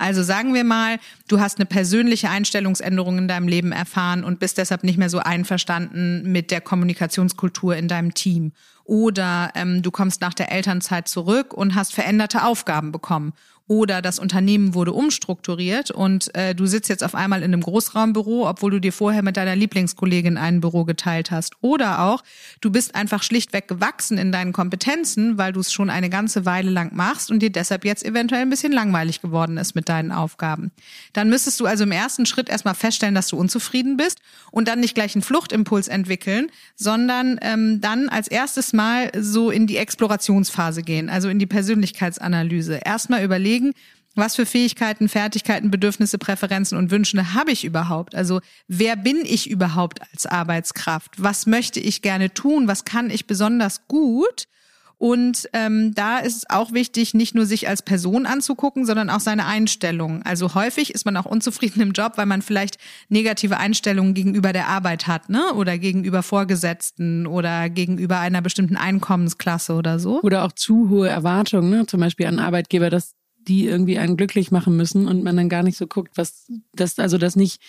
Also 0.00 0.22
sagen 0.22 0.54
wir 0.54 0.64
mal, 0.64 0.98
du 1.28 1.40
hast 1.40 1.58
eine 1.58 1.66
persönliche 1.66 2.30
Einstellungsänderung 2.30 3.18
in 3.18 3.28
deinem 3.28 3.48
Leben 3.48 3.70
erfahren 3.70 4.24
und 4.24 4.40
bist 4.40 4.56
deshalb 4.56 4.82
nicht 4.82 4.96
mehr 4.96 5.10
so 5.10 5.18
einverstanden 5.18 6.32
mit 6.32 6.50
der 6.50 6.62
Kommunikationskultur 6.62 7.76
in 7.76 7.86
deinem 7.86 8.14
Team. 8.14 8.52
Oder 8.84 9.52
ähm, 9.54 9.82
du 9.82 9.90
kommst 9.90 10.22
nach 10.22 10.32
der 10.32 10.50
Elternzeit 10.50 11.06
zurück 11.06 11.52
und 11.52 11.74
hast 11.74 11.92
veränderte 11.92 12.44
Aufgaben 12.44 12.92
bekommen 12.92 13.34
oder 13.70 14.02
das 14.02 14.18
Unternehmen 14.18 14.74
wurde 14.74 14.92
umstrukturiert 14.92 15.92
und 15.92 16.34
äh, 16.34 16.56
du 16.56 16.66
sitzt 16.66 16.88
jetzt 16.88 17.04
auf 17.04 17.14
einmal 17.14 17.38
in 17.44 17.52
einem 17.52 17.60
Großraumbüro, 17.60 18.48
obwohl 18.48 18.72
du 18.72 18.80
dir 18.80 18.92
vorher 18.92 19.22
mit 19.22 19.36
deiner 19.36 19.54
Lieblingskollegin 19.54 20.36
ein 20.38 20.60
Büro 20.60 20.84
geteilt 20.84 21.30
hast. 21.30 21.54
Oder 21.60 22.00
auch, 22.02 22.24
du 22.60 22.72
bist 22.72 22.96
einfach 22.96 23.22
schlichtweg 23.22 23.68
gewachsen 23.68 24.18
in 24.18 24.32
deinen 24.32 24.52
Kompetenzen, 24.52 25.38
weil 25.38 25.52
du 25.52 25.60
es 25.60 25.72
schon 25.72 25.88
eine 25.88 26.10
ganze 26.10 26.44
Weile 26.46 26.68
lang 26.68 26.96
machst 26.96 27.30
und 27.30 27.38
dir 27.44 27.50
deshalb 27.50 27.84
jetzt 27.84 28.04
eventuell 28.04 28.42
ein 28.42 28.50
bisschen 28.50 28.72
langweilig 28.72 29.22
geworden 29.22 29.56
ist 29.56 29.76
mit 29.76 29.88
deinen 29.88 30.10
Aufgaben. 30.10 30.72
Dann 31.12 31.30
müsstest 31.30 31.60
du 31.60 31.66
also 31.66 31.84
im 31.84 31.92
ersten 31.92 32.26
Schritt 32.26 32.48
erstmal 32.48 32.74
feststellen, 32.74 33.14
dass 33.14 33.28
du 33.28 33.36
unzufrieden 33.36 33.96
bist 33.96 34.18
und 34.50 34.66
dann 34.66 34.80
nicht 34.80 34.96
gleich 34.96 35.14
einen 35.14 35.22
Fluchtimpuls 35.22 35.86
entwickeln, 35.86 36.50
sondern 36.74 37.38
ähm, 37.40 37.80
dann 37.80 38.08
als 38.08 38.26
erstes 38.26 38.72
mal 38.72 39.12
so 39.16 39.52
in 39.52 39.68
die 39.68 39.76
Explorationsphase 39.76 40.82
gehen, 40.82 41.08
also 41.08 41.28
in 41.28 41.38
die 41.38 41.46
Persönlichkeitsanalyse. 41.46 42.80
Erstmal 42.84 43.22
überlegen, 43.22 43.59
überlegen, 43.60 43.74
was 44.16 44.34
für 44.34 44.44
Fähigkeiten, 44.44 45.08
Fertigkeiten, 45.08 45.70
Bedürfnisse, 45.70 46.18
Präferenzen 46.18 46.76
und 46.76 46.90
Wünsche 46.90 47.32
habe 47.32 47.52
ich 47.52 47.64
überhaupt? 47.64 48.14
Also 48.16 48.40
wer 48.66 48.96
bin 48.96 49.18
ich 49.24 49.48
überhaupt 49.48 50.00
als 50.12 50.26
Arbeitskraft? 50.26 51.22
Was 51.22 51.46
möchte 51.46 51.78
ich 51.78 52.02
gerne 52.02 52.34
tun? 52.34 52.66
Was 52.66 52.84
kann 52.84 53.08
ich 53.08 53.26
besonders 53.28 53.86
gut? 53.86 54.46
Und 54.98 55.48
ähm, 55.54 55.94
da 55.94 56.18
ist 56.18 56.36
es 56.36 56.50
auch 56.50 56.72
wichtig, 56.72 57.14
nicht 57.14 57.34
nur 57.34 57.46
sich 57.46 57.68
als 57.68 57.80
Person 57.80 58.26
anzugucken, 58.26 58.84
sondern 58.84 59.08
auch 59.08 59.20
seine 59.20 59.46
Einstellung. 59.46 60.22
Also 60.24 60.54
häufig 60.54 60.92
ist 60.92 61.06
man 61.06 61.16
auch 61.16 61.24
unzufrieden 61.24 61.80
im 61.80 61.92
Job, 61.92 62.14
weil 62.16 62.26
man 62.26 62.42
vielleicht 62.42 62.76
negative 63.08 63.56
Einstellungen 63.56 64.12
gegenüber 64.12 64.52
der 64.52 64.68
Arbeit 64.68 65.06
hat, 65.06 65.30
ne? 65.30 65.54
Oder 65.54 65.78
gegenüber 65.78 66.22
Vorgesetzten 66.22 67.26
oder 67.26 67.70
gegenüber 67.70 68.18
einer 68.18 68.42
bestimmten 68.42 68.76
Einkommensklasse 68.76 69.72
oder 69.72 69.98
so. 69.98 70.20
Oder 70.20 70.44
auch 70.44 70.52
zu 70.52 70.90
hohe 70.90 71.08
Erwartungen, 71.08 71.70
ne? 71.70 71.86
Zum 71.86 72.00
Beispiel 72.00 72.26
an 72.26 72.38
Arbeitgeber, 72.38 72.90
dass 72.90 73.14
die 73.48 73.66
irgendwie 73.66 73.98
einen 73.98 74.16
glücklich 74.16 74.50
machen 74.50 74.76
müssen 74.76 75.06
und 75.08 75.22
man 75.22 75.36
dann 75.36 75.48
gar 75.48 75.62
nicht 75.62 75.78
so 75.78 75.86
guckt, 75.86 76.16
was 76.16 76.50
das, 76.74 76.98
also 76.98 77.18
dass 77.18 77.36
nicht 77.36 77.60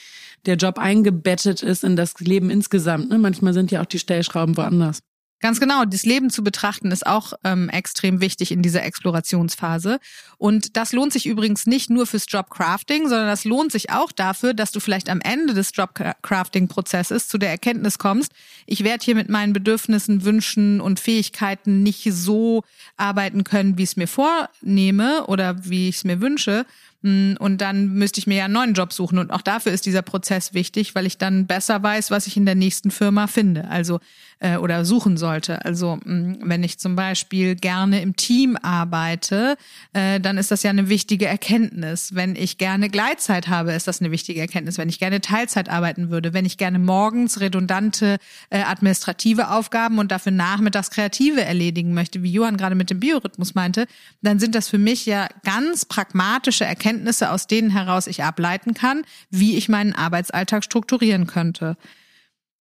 der 0.46 0.56
Job 0.56 0.78
eingebettet 0.78 1.64
ist 1.64 1.84
in 1.84 1.96
das 1.96 2.20
Leben 2.20 2.50
insgesamt. 2.50 3.10
Ne? 3.10 3.18
Manchmal 3.18 3.54
sind 3.54 3.72
ja 3.72 3.82
auch 3.82 3.86
die 3.86 4.00
Stellschrauben 4.00 4.58
woanders. 4.58 5.02
Ganz 5.42 5.60
genau, 5.60 5.86
das 5.86 6.06
Leben 6.06 6.30
zu 6.30 6.44
betrachten 6.44 6.92
ist 6.92 7.06
auch 7.06 7.34
ähm, 7.44 7.68
extrem 7.70 8.22
wichtig 8.22 8.52
in 8.52 8.62
dieser 8.62 8.84
Explorationsphase. 8.84 10.00
Und 10.38 10.78
das 10.78 10.94
lohnt 10.94 11.14
sich 11.14 11.26
übrigens 11.26 11.66
nicht 11.66 11.90
nur 11.90 12.06
fürs 12.06 12.26
Jobcrafting, 12.30 13.10
sondern 13.10 13.28
das 13.28 13.44
lohnt 13.44 13.72
sich 13.72 13.90
auch 13.90 14.12
dafür, 14.12 14.54
dass 14.54 14.72
du 14.72 14.80
vielleicht 14.80 15.10
am 15.10 15.20
Ende 15.20 15.54
des 15.56 15.72
Jobcrafting-Prozesses 15.74 17.28
zu 17.28 17.40
der 17.40 17.50
Erkenntnis 17.50 17.98
kommst, 17.98 18.32
ich 18.66 18.84
werde 18.84 19.04
hier 19.04 19.16
mit 19.16 19.30
meinen 19.30 19.54
Bedürfnissen, 19.54 20.24
Wünschen 20.24 20.80
und 20.80 21.00
Fähigkeiten 21.00 21.84
nicht 21.84 22.08
so 22.14 22.64
arbeiten 22.96 23.44
können, 23.44 23.78
wie 23.78 23.84
ich 23.84 23.90
es 23.90 23.98
mir 23.98 24.08
vornehme 24.08 25.26
oder 25.28 25.66
wie 25.66 25.90
ich 25.90 25.98
es 25.98 26.04
mir 26.04 26.22
wünsche. 26.22 26.66
Hm, 27.04 27.38
und 27.40 27.62
dann 27.62 27.94
müsste 27.94 28.20
ich 28.20 28.28
mir 28.28 28.38
ja 28.38 28.46
einen 28.46 28.54
neuen 28.54 28.74
Job 28.74 28.94
suchen. 28.94 29.18
Und 29.18 29.32
auch 29.32 29.42
dafür 29.42 29.72
ist 29.72 29.86
dieser 29.86 30.02
Prozess 30.02 30.54
wichtig, 30.54 30.96
weil 30.96 31.06
ich 31.06 31.18
dann 31.18 31.48
besser 31.48 31.82
weiß, 31.82 32.12
was 32.12 32.28
ich 32.28 32.38
in 32.38 32.46
der 32.46 32.56
nächsten 32.56 32.92
Firma 32.92 33.28
finde. 33.28 33.68
Also 33.70 34.00
äh, 34.42 34.58
oder 34.58 34.84
suchen 34.86 35.18
sollte. 35.18 35.64
Also 35.64 36.00
hm, 36.04 36.40
wenn 36.44 36.64
ich 36.64 36.80
zum 36.80 36.96
Beispiel 36.96 37.56
gerne 37.56 38.02
im 38.02 38.16
Team 38.16 38.58
arbeite, 38.62 39.56
äh, 39.94 40.20
dann 40.20 40.38
ist 40.38 40.52
das 40.52 40.64
ja 40.64 40.72
eine 40.72 40.90
wichtige 40.90 41.28
Erkenntnis. 41.28 42.14
Wenn 42.14 42.36
ich 42.36 42.58
gerne 42.58 42.90
Gleitzeit 42.90 43.48
habe, 43.48 43.72
ist 43.72 43.88
das 43.88 44.02
eine 44.02 44.12
wichtige 44.12 44.42
Erkenntnis. 44.42 44.78
Wenn 44.78 44.90
ich 44.90 45.00
gerne 45.00 45.22
Teilzeit 45.22 45.70
arbeiten 45.70 46.10
würde, 46.10 46.34
wenn 46.34 46.46
ich 46.46 46.58
gerne 46.58 46.80
morgens 46.80 47.40
redundante 47.40 48.18
äh, 48.50 48.64
administrative 48.64 49.52
Aufgaben 49.52 50.00
und 50.00 50.12
dafür 50.12 50.32
nachmittags 50.32 50.90
kreative 50.90 51.44
erledigen 51.44 51.94
möchte, 51.94 52.24
wie 52.24 52.32
Johann 52.32 52.58
gerade 52.58 52.76
mit 52.76 52.90
dem 52.90 53.00
Biorhythmus 53.00 53.54
meinte, 53.54 53.86
dann 54.22 54.40
sind 54.40 54.56
das 54.56 54.68
für 54.68 54.80
mich 54.80 55.06
ja 55.06 55.28
ganz 55.44 55.86
pragmatische 55.86 56.66
Erkenntnisse, 56.66 56.91
aus 57.32 57.48
denen 57.48 57.70
heraus 57.70 58.08
ich 58.08 58.24
ableiten 58.24 58.74
kann, 58.74 59.04
wie 59.30 59.58
ich 59.58 59.70
meinen 59.70 59.94
Arbeitsalltag 59.94 60.64
strukturieren 60.64 61.28
könnte. 61.28 61.78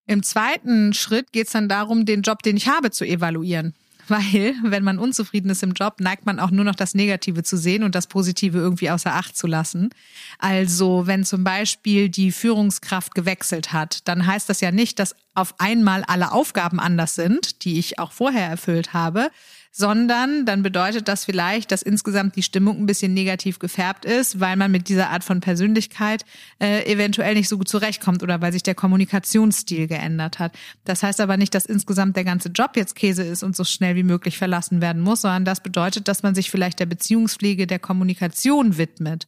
Im 0.07 0.23
zweiten 0.23 0.93
Schritt 0.93 1.31
geht 1.31 1.47
es 1.47 1.53
dann 1.53 1.69
darum, 1.69 2.05
den 2.05 2.21
Job, 2.21 2.43
den 2.43 2.57
ich 2.57 2.67
habe, 2.67 2.91
zu 2.91 3.05
evaluieren. 3.05 3.73
Weil, 4.07 4.55
wenn 4.63 4.83
man 4.83 4.99
unzufrieden 4.99 5.49
ist 5.51 5.63
im 5.63 5.71
Job, 5.71 5.99
neigt 5.99 6.25
man 6.25 6.39
auch 6.39 6.51
nur 6.51 6.65
noch 6.65 6.75
das 6.75 6.95
Negative 6.95 7.43
zu 7.43 7.55
sehen 7.55 7.83
und 7.83 7.95
das 7.95 8.07
Positive 8.07 8.57
irgendwie 8.57 8.89
außer 8.89 9.13
Acht 9.13 9.37
zu 9.37 9.47
lassen. 9.47 9.89
Also, 10.37 11.07
wenn 11.07 11.23
zum 11.23 11.43
Beispiel 11.43 12.09
die 12.09 12.31
Führungskraft 12.31 13.15
gewechselt 13.15 13.71
hat, 13.71 14.07
dann 14.07 14.25
heißt 14.25 14.49
das 14.49 14.59
ja 14.59 14.71
nicht, 14.71 14.99
dass 14.99 15.15
auf 15.33 15.55
einmal 15.59 16.03
alle 16.03 16.31
Aufgaben 16.31 16.79
anders 16.79 17.15
sind, 17.15 17.63
die 17.63 17.79
ich 17.79 17.99
auch 17.99 18.11
vorher 18.11 18.47
erfüllt 18.47 18.93
habe, 18.93 19.29
sondern 19.71 20.45
dann 20.45 20.63
bedeutet 20.63 21.07
das 21.07 21.23
vielleicht, 21.23 21.71
dass 21.71 21.81
insgesamt 21.81 22.35
die 22.35 22.43
Stimmung 22.43 22.77
ein 22.77 22.85
bisschen 22.85 23.13
negativ 23.13 23.57
gefärbt 23.57 24.05
ist, 24.05 24.39
weil 24.39 24.57
man 24.57 24.71
mit 24.71 24.89
dieser 24.89 25.09
Art 25.09 25.23
von 25.23 25.39
Persönlichkeit 25.39 26.25
äh, 26.59 26.91
eventuell 26.91 27.35
nicht 27.35 27.47
so 27.47 27.57
gut 27.57 27.69
zurechtkommt 27.69 28.21
oder 28.21 28.41
weil 28.41 28.51
sich 28.51 28.63
der 28.63 28.75
Kommunikationsstil 28.75 29.87
geändert 29.87 30.39
hat. 30.39 30.53
Das 30.83 31.03
heißt 31.03 31.21
aber 31.21 31.37
nicht, 31.37 31.55
dass 31.55 31.65
insgesamt 31.65 32.17
der 32.17 32.25
ganze 32.25 32.49
Job 32.49 32.75
jetzt 32.75 32.95
Käse 32.95 33.23
ist 33.23 33.43
und 33.43 33.55
so 33.55 33.63
schnell 33.63 33.95
wie 33.95 34.03
möglich 34.03 34.37
verlassen 34.37 34.81
werden 34.81 35.01
muss, 35.01 35.21
sondern 35.21 35.45
das 35.45 35.63
bedeutet, 35.63 36.07
dass 36.07 36.21
man 36.21 36.35
sich 36.35 36.51
vielleicht 36.51 36.79
der 36.79 36.85
Beziehungspflege 36.85 37.65
der 37.65 37.79
Kommunikation 37.79 38.77
widmet. 38.77 39.27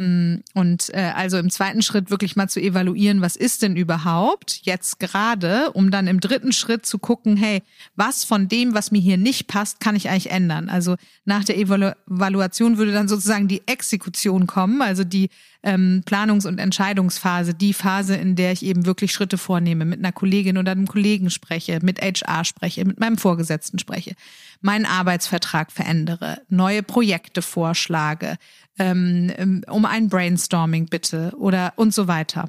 Mm, 0.00 0.36
und 0.54 0.88
äh, 0.94 1.12
also 1.14 1.36
im 1.36 1.50
zweiten 1.50 1.82
Schritt 1.82 2.10
wirklich 2.10 2.34
mal 2.34 2.48
zu 2.48 2.58
evaluieren, 2.58 3.20
was 3.20 3.36
ist 3.36 3.60
denn 3.60 3.76
überhaupt 3.76 4.60
jetzt 4.62 4.98
gerade, 4.98 5.72
um 5.72 5.90
dann 5.90 6.06
im 6.06 6.20
dritten 6.20 6.52
Schritt 6.52 6.86
zu 6.86 6.98
gucken, 6.98 7.36
hey, 7.36 7.62
was 7.96 8.24
von 8.24 8.48
dem, 8.48 8.72
was 8.72 8.92
mir 8.92 9.00
hier 9.02 9.18
nicht 9.18 9.46
passt, 9.46 9.78
kann 9.78 9.96
ich 9.96 10.08
eigentlich 10.08 10.30
ändern? 10.30 10.70
Also 10.70 10.96
nach 11.26 11.44
der 11.44 11.58
Evaluation 11.58 12.78
würde 12.78 12.92
dann 12.92 13.08
sozusagen 13.08 13.46
die 13.46 13.60
Exekution 13.66 14.46
kommen, 14.46 14.80
also 14.80 15.04
die 15.04 15.28
ähm, 15.62 16.02
Planungs- 16.06 16.46
und 16.46 16.58
Entscheidungsphase, 16.58 17.52
die 17.52 17.74
Phase, 17.74 18.16
in 18.16 18.36
der 18.36 18.52
ich 18.52 18.64
eben 18.64 18.86
wirklich 18.86 19.12
Schritte 19.12 19.36
vornehme, 19.36 19.84
mit 19.84 19.98
einer 19.98 20.12
Kollegin 20.12 20.56
oder 20.56 20.72
einem 20.72 20.86
Kollegen 20.86 21.28
spreche, 21.28 21.80
mit 21.82 22.00
HR 22.00 22.46
spreche, 22.46 22.86
mit 22.86 22.98
meinem 22.98 23.18
Vorgesetzten 23.18 23.78
spreche, 23.78 24.14
meinen 24.62 24.86
Arbeitsvertrag 24.86 25.70
verändere, 25.70 26.40
neue 26.48 26.82
Projekte 26.82 27.42
vorschlage, 27.42 28.38
ähm, 28.80 29.30
ähm, 29.36 29.62
um 29.68 29.84
ein 29.84 30.08
Brainstorming 30.08 30.86
bitte 30.86 31.32
oder 31.36 31.74
und 31.76 31.92
so 31.92 32.08
weiter. 32.08 32.48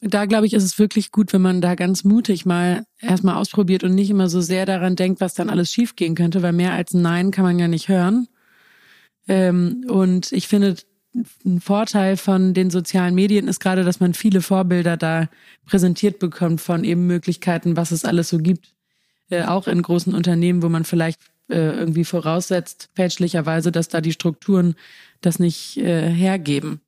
Da 0.00 0.26
glaube 0.26 0.46
ich, 0.46 0.54
ist 0.54 0.62
es 0.62 0.78
wirklich 0.78 1.10
gut, 1.10 1.32
wenn 1.32 1.42
man 1.42 1.60
da 1.60 1.74
ganz 1.74 2.04
mutig 2.04 2.46
mal 2.46 2.84
erstmal 3.00 3.34
ausprobiert 3.34 3.82
und 3.82 3.94
nicht 3.94 4.10
immer 4.10 4.28
so 4.28 4.40
sehr 4.40 4.64
daran 4.64 4.96
denkt, 4.96 5.20
was 5.20 5.34
dann 5.34 5.50
alles 5.50 5.72
schiefgehen 5.72 6.14
könnte, 6.14 6.42
weil 6.42 6.52
mehr 6.52 6.72
als 6.72 6.94
Nein 6.94 7.32
kann 7.32 7.44
man 7.44 7.58
ja 7.58 7.66
nicht 7.66 7.88
hören. 7.88 8.28
Ähm, 9.26 9.86
und 9.88 10.30
ich 10.30 10.46
finde, 10.46 10.76
ein 11.44 11.60
Vorteil 11.60 12.16
von 12.16 12.54
den 12.54 12.70
sozialen 12.70 13.14
Medien 13.14 13.48
ist 13.48 13.60
gerade, 13.60 13.82
dass 13.82 13.98
man 13.98 14.14
viele 14.14 14.40
Vorbilder 14.40 14.96
da 14.96 15.28
präsentiert 15.66 16.20
bekommt 16.20 16.60
von 16.60 16.84
eben 16.84 17.06
Möglichkeiten, 17.08 17.76
was 17.76 17.90
es 17.90 18.04
alles 18.04 18.28
so 18.28 18.38
gibt. 18.38 18.74
Äh, 19.30 19.44
auch 19.44 19.66
in 19.66 19.82
großen 19.82 20.14
Unternehmen, 20.14 20.62
wo 20.62 20.68
man 20.68 20.84
vielleicht 20.84 21.18
irgendwie 21.48 22.04
voraussetzt, 22.04 22.90
fälschlicherweise, 22.94 23.70
dass 23.70 23.88
da 23.88 24.00
die 24.00 24.12
Strukturen 24.12 24.74
das 25.20 25.38
nicht 25.38 25.76
äh, 25.76 26.10
hergeben. 26.10 26.80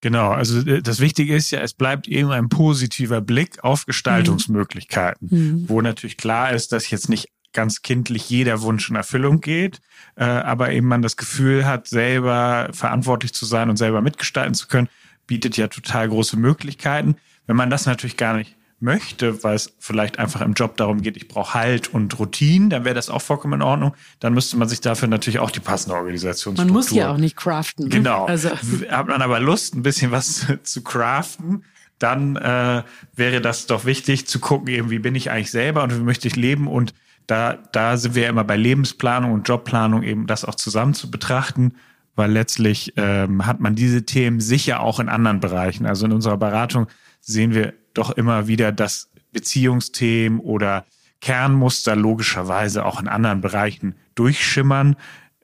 Genau, 0.00 0.30
also 0.30 0.60
äh, 0.60 0.82
das 0.82 1.00
Wichtige 1.00 1.34
ist 1.34 1.50
ja, 1.50 1.60
es 1.60 1.74
bleibt 1.74 2.06
eben 2.06 2.30
ein 2.30 2.48
positiver 2.48 3.20
Blick 3.20 3.64
auf 3.64 3.86
Gestaltungsmöglichkeiten, 3.86 5.28
mhm. 5.30 5.64
wo 5.68 5.80
natürlich 5.80 6.16
klar 6.16 6.52
ist, 6.52 6.72
dass 6.72 6.90
jetzt 6.90 7.08
nicht 7.08 7.28
ganz 7.52 7.82
kindlich 7.82 8.28
jeder 8.28 8.60
Wunsch 8.60 8.90
in 8.90 8.96
Erfüllung 8.96 9.40
geht, 9.40 9.80
äh, 10.16 10.24
aber 10.24 10.72
eben 10.72 10.86
man 10.86 11.02
das 11.02 11.16
Gefühl 11.16 11.64
hat, 11.64 11.88
selber 11.88 12.68
verantwortlich 12.72 13.32
zu 13.32 13.46
sein 13.46 13.70
und 13.70 13.78
selber 13.78 14.02
mitgestalten 14.02 14.54
zu 14.54 14.68
können, 14.68 14.88
bietet 15.26 15.56
ja 15.56 15.68
total 15.68 16.08
große 16.08 16.36
Möglichkeiten. 16.36 17.16
Wenn 17.46 17.56
man 17.56 17.70
das 17.70 17.86
natürlich 17.86 18.16
gar 18.16 18.36
nicht 18.36 18.54
möchte, 18.78 19.42
weil 19.42 19.54
es 19.54 19.74
vielleicht 19.78 20.18
einfach 20.18 20.42
im 20.42 20.52
Job 20.52 20.76
darum 20.76 21.00
geht, 21.00 21.16
ich 21.16 21.28
brauche 21.28 21.54
Halt 21.54 21.92
und 21.92 22.18
Routinen, 22.18 22.68
dann 22.68 22.84
wäre 22.84 22.94
das 22.94 23.08
auch 23.08 23.22
vollkommen 23.22 23.54
in 23.54 23.62
Ordnung. 23.62 23.94
Dann 24.20 24.34
müsste 24.34 24.56
man 24.58 24.68
sich 24.68 24.80
dafür 24.80 25.08
natürlich 25.08 25.38
auch 25.38 25.50
die 25.50 25.60
passende 25.60 25.96
Organisationsstruktur. 25.96 26.64
Man 26.64 26.74
muss 26.74 26.90
ja 26.90 27.10
auch 27.10 27.16
nicht 27.16 27.36
craften. 27.36 27.86
Ne? 27.86 27.90
Genau. 27.90 28.26
Also. 28.26 28.50
Hat 28.50 29.08
man 29.08 29.22
aber 29.22 29.40
Lust, 29.40 29.74
ein 29.74 29.82
bisschen 29.82 30.10
was 30.10 30.46
zu 30.62 30.82
craften, 30.82 31.64
dann 31.98 32.36
äh, 32.36 32.82
wäre 33.14 33.40
das 33.40 33.66
doch 33.66 33.86
wichtig 33.86 34.26
zu 34.26 34.38
gucken, 34.38 34.68
eben 34.68 34.90
wie 34.90 34.98
bin 34.98 35.14
ich 35.14 35.30
eigentlich 35.30 35.50
selber 35.50 35.82
und 35.82 35.96
wie 35.96 36.02
möchte 36.02 36.28
ich 36.28 36.36
leben 36.36 36.68
und 36.68 36.92
da, 37.26 37.54
da 37.72 37.96
sind 37.96 38.14
wir 38.14 38.24
ja 38.24 38.28
immer 38.28 38.44
bei 38.44 38.56
Lebensplanung 38.56 39.32
und 39.32 39.48
Jobplanung 39.48 40.02
eben 40.02 40.26
das 40.26 40.44
auch 40.44 40.54
zusammen 40.54 40.94
zu 40.94 41.10
betrachten, 41.10 41.72
weil 42.14 42.30
letztlich 42.30 42.92
ähm, 42.96 43.46
hat 43.46 43.60
man 43.60 43.74
diese 43.74 44.04
Themen 44.04 44.40
sicher 44.40 44.80
auch 44.80 45.00
in 45.00 45.08
anderen 45.08 45.40
Bereichen. 45.40 45.86
Also 45.86 46.06
in 46.06 46.12
unserer 46.12 46.36
Beratung 46.36 46.86
sehen 47.20 47.52
wir 47.52 47.74
doch 47.98 48.10
immer 48.10 48.46
wieder, 48.46 48.72
dass 48.72 49.10
Beziehungsthemen 49.32 50.40
oder 50.40 50.86
Kernmuster 51.20 51.96
logischerweise 51.96 52.84
auch 52.84 53.00
in 53.00 53.08
anderen 53.08 53.40
Bereichen 53.40 53.94
durchschimmern. 54.14 54.96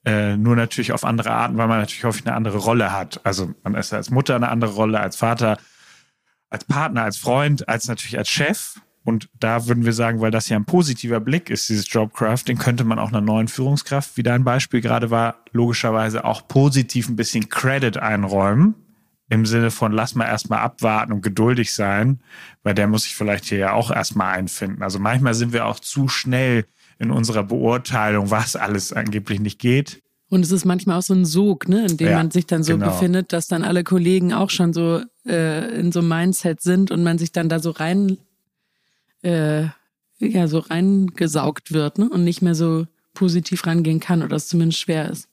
Äh, 0.04 0.36
nur 0.36 0.56
natürlich 0.56 0.92
auf 0.92 1.04
andere 1.04 1.30
Arten, 1.30 1.56
weil 1.56 1.68
man 1.68 1.78
natürlich 1.78 2.04
häufig 2.04 2.26
eine 2.26 2.34
andere 2.34 2.58
Rolle 2.58 2.92
hat. 2.92 3.20
Also 3.24 3.54
man 3.62 3.74
ist 3.74 3.92
als 3.92 4.10
Mutter 4.10 4.34
eine 4.34 4.48
andere 4.48 4.72
Rolle, 4.72 5.00
als 5.00 5.16
Vater, 5.16 5.58
als 6.50 6.64
Partner, 6.64 7.04
als 7.04 7.16
Freund, 7.16 7.68
als 7.68 7.86
natürlich 7.88 8.18
als 8.18 8.28
Chef. 8.28 8.80
Und 9.04 9.28
da 9.38 9.66
würden 9.66 9.84
wir 9.84 9.92
sagen, 9.92 10.20
weil 10.20 10.30
das 10.30 10.48
ja 10.48 10.56
ein 10.56 10.64
positiver 10.64 11.20
Blick 11.20 11.50
ist, 11.50 11.68
dieses 11.68 11.92
Jobcrafting, 11.92 12.58
könnte 12.58 12.84
man 12.84 12.98
auch 12.98 13.08
einer 13.08 13.20
neuen 13.20 13.48
Führungskraft, 13.48 14.16
wie 14.16 14.22
dein 14.22 14.44
Beispiel 14.44 14.80
gerade 14.80 15.10
war, 15.10 15.36
logischerweise 15.52 16.24
auch 16.24 16.46
positiv 16.46 17.08
ein 17.08 17.16
bisschen 17.16 17.48
Credit 17.48 17.96
einräumen 17.96 18.74
im 19.32 19.46
Sinne 19.46 19.70
von 19.70 19.92
lass 19.92 20.14
mal 20.14 20.26
erstmal 20.26 20.58
abwarten 20.58 21.10
und 21.10 21.22
geduldig 21.22 21.72
sein, 21.72 22.20
weil 22.62 22.74
der 22.74 22.86
muss 22.86 23.04
sich 23.04 23.14
vielleicht 23.14 23.46
hier 23.46 23.56
ja 23.56 23.72
auch 23.72 23.90
erstmal 23.90 24.34
einfinden. 24.34 24.82
Also 24.82 24.98
manchmal 24.98 25.32
sind 25.32 25.54
wir 25.54 25.64
auch 25.64 25.80
zu 25.80 26.06
schnell 26.06 26.66
in 26.98 27.10
unserer 27.10 27.42
Beurteilung, 27.42 28.30
was 28.30 28.56
alles 28.56 28.92
angeblich 28.92 29.40
nicht 29.40 29.58
geht. 29.58 30.02
Und 30.28 30.42
es 30.42 30.50
ist 30.50 30.66
manchmal 30.66 30.98
auch 30.98 31.02
so 31.02 31.14
ein 31.14 31.24
Sog, 31.24 31.66
ne, 31.66 31.86
in 31.86 31.96
dem 31.96 32.08
ja, 32.08 32.16
man 32.16 32.30
sich 32.30 32.44
dann 32.44 32.62
so 32.62 32.74
genau. 32.74 32.90
befindet, 32.90 33.32
dass 33.32 33.48
dann 33.48 33.64
alle 33.64 33.84
Kollegen 33.84 34.34
auch 34.34 34.50
schon 34.50 34.74
so 34.74 35.00
äh, 35.26 35.80
in 35.80 35.92
so 35.92 36.00
einem 36.00 36.08
Mindset 36.08 36.60
sind 36.60 36.90
und 36.90 37.02
man 37.02 37.16
sich 37.16 37.32
dann 37.32 37.48
da 37.48 37.58
so 37.58 37.70
rein, 37.70 38.18
äh, 39.22 39.64
ja, 40.18 40.46
so 40.46 40.58
reingesaugt 40.58 41.72
wird, 41.72 41.96
ne, 41.96 42.10
und 42.10 42.22
nicht 42.22 42.42
mehr 42.42 42.54
so 42.54 42.86
positiv 43.14 43.66
rangehen 43.66 43.98
kann 43.98 44.22
oder 44.22 44.36
es 44.36 44.48
zumindest 44.48 44.80
schwer 44.80 45.08
ist. 45.08 45.26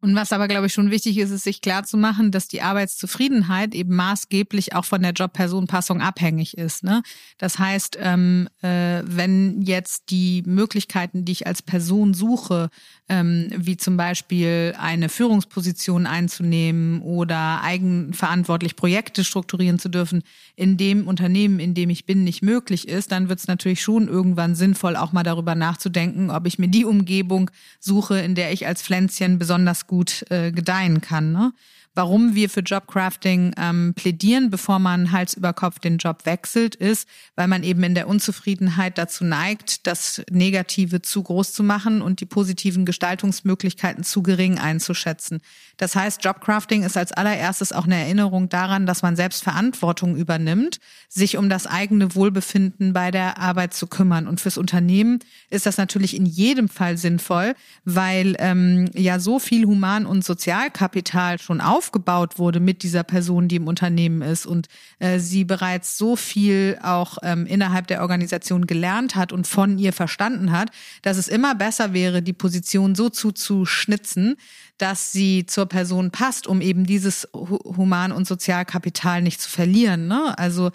Und 0.00 0.14
was 0.14 0.32
aber, 0.32 0.46
glaube 0.46 0.66
ich, 0.66 0.72
schon 0.72 0.92
wichtig 0.92 1.18
ist, 1.18 1.32
ist 1.32 1.42
sich 1.42 1.60
klar 1.60 1.82
zu 1.82 1.96
machen, 1.96 2.30
dass 2.30 2.46
die 2.46 2.62
Arbeitszufriedenheit 2.62 3.74
eben 3.74 3.96
maßgeblich 3.96 4.74
auch 4.76 4.84
von 4.84 5.02
der 5.02 5.10
Job-Person-Passung 5.10 6.00
abhängig 6.00 6.56
ist. 6.56 6.84
Ne? 6.84 7.02
Das 7.36 7.58
heißt, 7.58 7.98
ähm, 8.00 8.48
äh, 8.62 9.02
wenn 9.04 9.60
jetzt 9.62 10.10
die 10.10 10.44
Möglichkeiten, 10.46 11.24
die 11.24 11.32
ich 11.32 11.48
als 11.48 11.62
Person 11.62 12.14
suche, 12.14 12.70
ähm, 13.08 13.48
wie 13.56 13.76
zum 13.76 13.96
Beispiel 13.96 14.76
eine 14.78 15.08
Führungsposition 15.08 16.06
einzunehmen 16.06 17.02
oder 17.02 17.62
eigenverantwortlich 17.62 18.76
Projekte 18.76 19.24
strukturieren 19.24 19.80
zu 19.80 19.88
dürfen, 19.88 20.22
in 20.54 20.76
dem 20.76 21.08
Unternehmen, 21.08 21.58
in 21.58 21.74
dem 21.74 21.90
ich 21.90 22.06
bin, 22.06 22.22
nicht 22.22 22.42
möglich 22.42 22.86
ist, 22.86 23.10
dann 23.10 23.28
wird 23.28 23.40
es 23.40 23.48
natürlich 23.48 23.82
schon 23.82 24.06
irgendwann 24.06 24.54
sinnvoll, 24.54 24.94
auch 24.94 25.10
mal 25.10 25.24
darüber 25.24 25.56
nachzudenken, 25.56 26.30
ob 26.30 26.46
ich 26.46 26.60
mir 26.60 26.68
die 26.68 26.84
Umgebung 26.84 27.50
suche, 27.80 28.20
in 28.20 28.36
der 28.36 28.52
ich 28.52 28.64
als 28.68 28.82
Pflänzchen 28.82 29.40
besonders 29.40 29.87
gut 29.88 30.24
äh, 30.30 30.52
gedeihen 30.52 31.00
kann. 31.00 31.32
Ne? 31.32 31.52
Warum 31.98 32.36
wir 32.36 32.48
für 32.48 32.60
Jobcrafting 32.60 33.54
ähm, 33.58 33.92
plädieren, 33.96 34.50
bevor 34.50 34.78
man 34.78 35.10
Hals 35.10 35.34
über 35.34 35.52
Kopf 35.52 35.80
den 35.80 35.98
Job 35.98 36.26
wechselt, 36.26 36.76
ist, 36.76 37.08
weil 37.34 37.48
man 37.48 37.64
eben 37.64 37.82
in 37.82 37.96
der 37.96 38.06
Unzufriedenheit 38.06 38.98
dazu 38.98 39.24
neigt, 39.24 39.88
das 39.88 40.22
Negative 40.30 41.02
zu 41.02 41.24
groß 41.24 41.52
zu 41.52 41.64
machen 41.64 42.00
und 42.00 42.20
die 42.20 42.26
positiven 42.26 42.86
Gestaltungsmöglichkeiten 42.86 44.04
zu 44.04 44.22
gering 44.22 44.60
einzuschätzen. 44.60 45.40
Das 45.76 45.96
heißt, 45.96 46.24
Jobcrafting 46.24 46.84
ist 46.84 46.96
als 46.96 47.10
allererstes 47.10 47.72
auch 47.72 47.84
eine 47.84 47.96
Erinnerung 47.96 48.48
daran, 48.48 48.86
dass 48.86 49.02
man 49.02 49.16
selbst 49.16 49.42
Verantwortung 49.42 50.16
übernimmt, 50.16 50.78
sich 51.08 51.36
um 51.36 51.48
das 51.48 51.66
eigene 51.66 52.14
Wohlbefinden 52.14 52.92
bei 52.92 53.10
der 53.10 53.38
Arbeit 53.38 53.74
zu 53.74 53.88
kümmern. 53.88 54.28
Und 54.28 54.40
fürs 54.40 54.56
Unternehmen 54.56 55.18
ist 55.50 55.66
das 55.66 55.78
natürlich 55.78 56.16
in 56.16 56.26
jedem 56.26 56.68
Fall 56.68 56.96
sinnvoll, 56.96 57.54
weil 57.84 58.36
ähm, 58.38 58.88
ja 58.94 59.18
so 59.18 59.40
viel 59.40 59.66
Human- 59.66 60.06
und 60.06 60.24
Sozialkapital 60.24 61.40
schon 61.40 61.60
aufgebaut 61.88 62.38
wurde 62.38 62.60
mit 62.60 62.82
dieser 62.82 63.02
Person, 63.02 63.48
die 63.48 63.56
im 63.56 63.66
Unternehmen 63.66 64.20
ist 64.20 64.44
und 64.46 64.68
äh, 64.98 65.18
sie 65.18 65.44
bereits 65.44 65.96
so 65.96 66.16
viel 66.16 66.78
auch 66.82 67.16
ähm, 67.22 67.46
innerhalb 67.46 67.86
der 67.86 68.02
Organisation 68.02 68.66
gelernt 68.66 69.16
hat 69.16 69.32
und 69.32 69.46
von 69.46 69.78
ihr 69.78 69.94
verstanden 69.94 70.52
hat, 70.52 70.70
dass 71.02 71.16
es 71.16 71.28
immer 71.28 71.54
besser 71.54 71.94
wäre, 71.94 72.20
die 72.20 72.34
Position 72.34 72.94
so 72.94 73.08
zuzuschnitzen, 73.08 74.36
dass 74.76 75.12
sie 75.12 75.46
zur 75.46 75.66
Person 75.66 76.10
passt, 76.10 76.46
um 76.46 76.60
eben 76.60 76.84
dieses 76.84 77.26
Human- 77.32 78.12
und 78.12 78.26
Sozialkapital 78.26 79.22
nicht 79.22 79.40
zu 79.40 79.48
verlieren. 79.48 80.08
Ne? 80.08 80.38
Also 80.38 80.70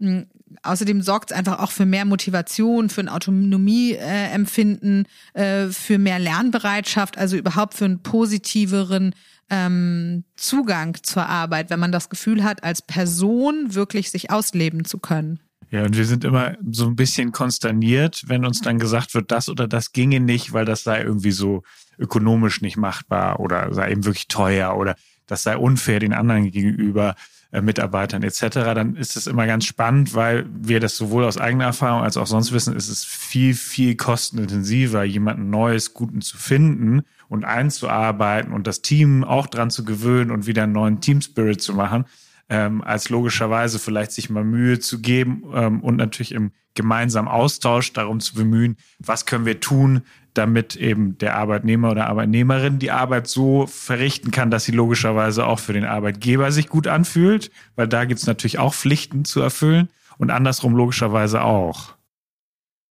mh, 0.00 0.24
außerdem 0.62 1.00
sorgt 1.02 1.30
es 1.30 1.36
einfach 1.36 1.60
auch 1.60 1.70
für 1.70 1.86
mehr 1.86 2.04
Motivation, 2.04 2.90
für 2.90 3.00
ein 3.00 3.08
Autonomieempfinden, 3.08 5.06
äh, 5.34 5.64
äh, 5.64 5.70
für 5.70 5.98
mehr 5.98 6.18
Lernbereitschaft, 6.18 7.16
also 7.16 7.36
überhaupt 7.36 7.74
für 7.74 7.86
einen 7.86 8.02
positiveren 8.02 9.14
ähm, 9.50 10.24
Zugang 10.36 10.96
zur 11.02 11.26
Arbeit, 11.26 11.70
wenn 11.70 11.80
man 11.80 11.92
das 11.92 12.10
Gefühl 12.10 12.44
hat, 12.44 12.64
als 12.64 12.82
Person 12.82 13.74
wirklich 13.74 14.10
sich 14.10 14.30
ausleben 14.30 14.84
zu 14.84 14.98
können. 14.98 15.40
Ja, 15.70 15.84
und 15.84 15.96
wir 15.96 16.06
sind 16.06 16.24
immer 16.24 16.56
so 16.70 16.86
ein 16.86 16.96
bisschen 16.96 17.30
konsterniert, 17.30 18.24
wenn 18.26 18.46
uns 18.46 18.62
dann 18.62 18.78
gesagt 18.78 19.14
wird, 19.14 19.30
das 19.30 19.48
oder 19.48 19.68
das 19.68 19.92
ginge 19.92 20.20
nicht, 20.20 20.52
weil 20.52 20.64
das 20.64 20.82
sei 20.82 21.02
irgendwie 21.02 21.30
so 21.30 21.62
ökonomisch 21.98 22.62
nicht 22.62 22.78
machbar 22.78 23.40
oder 23.40 23.74
sei 23.74 23.90
eben 23.90 24.04
wirklich 24.04 24.28
teuer 24.28 24.76
oder 24.76 24.96
das 25.26 25.42
sei 25.42 25.56
unfair 25.56 26.00
den 26.00 26.14
anderen 26.14 26.50
gegenüber. 26.50 27.16
Äh, 27.50 27.62
Mitarbeitern 27.62 28.22
etc., 28.22 28.40
dann 28.74 28.94
ist 28.94 29.16
es 29.16 29.26
immer 29.26 29.46
ganz 29.46 29.64
spannend, 29.64 30.14
weil 30.14 30.44
wir 30.50 30.80
das 30.80 30.98
sowohl 30.98 31.24
aus 31.24 31.38
eigener 31.38 31.64
Erfahrung 31.64 32.02
als 32.02 32.18
auch 32.18 32.26
sonst 32.26 32.52
wissen, 32.52 32.76
ist 32.76 32.90
es 32.90 33.06
viel, 33.06 33.54
viel 33.54 33.96
kostenintensiver, 33.96 35.02
jemanden 35.04 35.48
Neues, 35.48 35.94
Guten 35.94 36.20
zu 36.20 36.36
finden 36.36 37.04
und 37.28 37.44
einzuarbeiten 37.44 38.52
und 38.52 38.66
das 38.66 38.82
Team 38.82 39.24
auch 39.24 39.46
dran 39.46 39.70
zu 39.70 39.84
gewöhnen 39.84 40.30
und 40.30 40.46
wieder 40.46 40.64
einen 40.64 40.72
neuen 40.72 41.00
Team 41.00 41.20
Spirit 41.20 41.60
zu 41.60 41.74
machen, 41.74 42.04
ähm, 42.48 42.82
als 42.82 43.10
logischerweise 43.10 43.78
vielleicht 43.78 44.12
sich 44.12 44.30
mal 44.30 44.44
Mühe 44.44 44.78
zu 44.78 45.00
geben 45.00 45.44
ähm, 45.54 45.80
und 45.80 45.96
natürlich 45.96 46.32
im 46.32 46.52
gemeinsamen 46.74 47.28
Austausch 47.28 47.92
darum 47.92 48.20
zu 48.20 48.34
bemühen, 48.34 48.76
was 48.98 49.26
können 49.26 49.44
wir 49.44 49.60
tun, 49.60 50.02
damit 50.32 50.76
eben 50.76 51.18
der 51.18 51.36
Arbeitnehmer 51.36 51.90
oder 51.90 52.06
Arbeitnehmerin 52.06 52.78
die 52.78 52.92
Arbeit 52.92 53.26
so 53.26 53.66
verrichten 53.66 54.30
kann, 54.30 54.50
dass 54.50 54.64
sie 54.64 54.72
logischerweise 54.72 55.44
auch 55.44 55.58
für 55.58 55.72
den 55.72 55.84
Arbeitgeber 55.84 56.52
sich 56.52 56.68
gut 56.68 56.86
anfühlt, 56.86 57.50
weil 57.74 57.88
da 57.88 58.04
gibt 58.04 58.20
es 58.20 58.26
natürlich 58.26 58.58
auch 58.58 58.72
Pflichten 58.72 59.24
zu 59.24 59.40
erfüllen 59.40 59.88
und 60.16 60.30
andersrum 60.30 60.76
logischerweise 60.76 61.42
auch. 61.42 61.94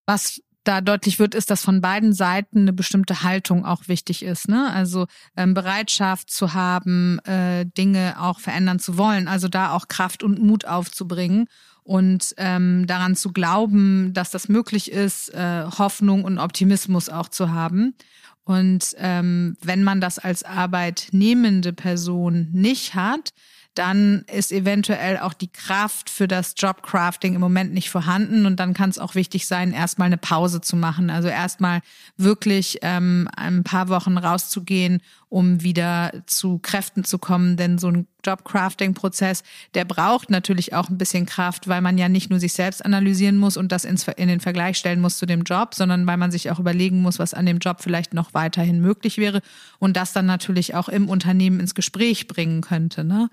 Was 0.06 0.41
da 0.67 0.82
deutlich 0.82 1.19
wird, 1.19 1.34
ist, 1.34 1.49
dass 1.49 1.63
von 1.63 1.82
beiden 1.82 2.13
Seiten 2.13 2.62
eine 2.62 2.73
bestimmte 2.73 3.23
Haltung 3.23 3.65
auch 3.65 3.88
wichtig 3.88 4.23
ist. 4.23 4.49
Ne? 4.49 4.71
Also 4.71 5.08
ähm, 5.36 5.53
Bereitschaft 5.53 6.30
zu 6.30 6.53
haben, 6.53 7.19
äh, 7.19 7.65
Dinge 7.65 8.15
auch 8.19 8.39
verändern 8.39 8.80
zu 8.80 8.97
wollen. 8.97 9.27
Also 9.27 9.47
da 9.47 9.71
auch 9.71 9.88
Kraft 9.88 10.23
und 10.23 10.41
Mut 10.41 10.65
aufzubringen 10.65 11.47
und 11.84 12.34
ähm, 12.38 12.86
daran 12.86 13.15
zu 13.15 13.32
glauben, 13.32 14.13
dass 14.13 14.30
das 14.30 14.49
möglich 14.49 14.91
ist, 14.91 15.34
äh, 15.34 15.63
Hoffnung 15.77 16.25
und 16.25 16.38
Optimismus 16.38 17.08
auch 17.08 17.30
zu 17.30 17.51
haben. 17.51 17.95
Und 18.43 18.95
ähm, 18.97 19.58
wenn 19.62 19.84
man 19.84 20.01
das 20.01 20.19
als 20.19 20.43
arbeitnehmende 20.43 21.73
Person 21.73 22.49
nicht 22.51 22.95
hat, 22.95 23.34
dann 23.77 24.23
ist 24.33 24.51
eventuell 24.51 25.19
auch 25.19 25.33
die 25.33 25.51
Kraft 25.51 26.09
für 26.09 26.27
das 26.27 26.55
Jobcrafting 26.57 27.35
im 27.35 27.41
Moment 27.41 27.73
nicht 27.73 27.89
vorhanden 27.89 28.45
und 28.45 28.59
dann 28.59 28.73
kann 28.73 28.89
es 28.89 28.97
auch 28.97 29.13
wichtig 29.13 29.45
sein, 29.45 29.71
erstmal 29.71 30.07
eine 30.07 30.17
Pause 30.17 30.61
zu 30.61 30.75
machen. 30.75 31.09
Also 31.09 31.27
erstmal 31.27 31.81
wirklich 32.17 32.79
ähm, 32.81 33.29
ein 33.35 33.63
paar 33.63 33.89
Wochen 33.89 34.17
rauszugehen, 34.17 35.01
um 35.29 35.61
wieder 35.61 36.11
zu 36.25 36.59
Kräften 36.59 37.03
zu 37.03 37.19
kommen. 37.19 37.57
Denn 37.57 37.77
so 37.77 37.89
ein 37.89 38.07
Jobcrafting-Prozess, 38.25 39.43
der 39.73 39.85
braucht 39.85 40.29
natürlich 40.29 40.73
auch 40.73 40.89
ein 40.89 40.97
bisschen 40.97 41.25
Kraft, 41.25 41.67
weil 41.67 41.81
man 41.81 41.97
ja 41.97 42.09
nicht 42.09 42.29
nur 42.29 42.39
sich 42.39 42.53
selbst 42.53 42.83
analysieren 42.83 43.37
muss 43.37 43.57
und 43.57 43.71
das 43.71 43.85
ins, 43.85 44.07
in 44.07 44.27
den 44.27 44.39
Vergleich 44.39 44.77
stellen 44.77 45.01
muss 45.01 45.17
zu 45.17 45.25
dem 45.25 45.43
Job, 45.43 45.75
sondern 45.75 46.07
weil 46.07 46.17
man 46.17 46.31
sich 46.31 46.49
auch 46.49 46.59
überlegen 46.59 47.01
muss, 47.01 47.19
was 47.19 47.33
an 47.33 47.45
dem 47.45 47.59
Job 47.59 47.81
vielleicht 47.81 48.13
noch 48.13 48.33
weiterhin 48.33 48.81
möglich 48.81 49.17
wäre 49.17 49.41
und 49.79 49.97
das 49.97 50.13
dann 50.13 50.25
natürlich 50.25 50.75
auch 50.75 50.89
im 50.89 51.09
Unternehmen 51.09 51.59
ins 51.59 51.75
Gespräch 51.75 52.27
bringen 52.27 52.61
könnte. 52.61 53.03
Ne? 53.03 53.29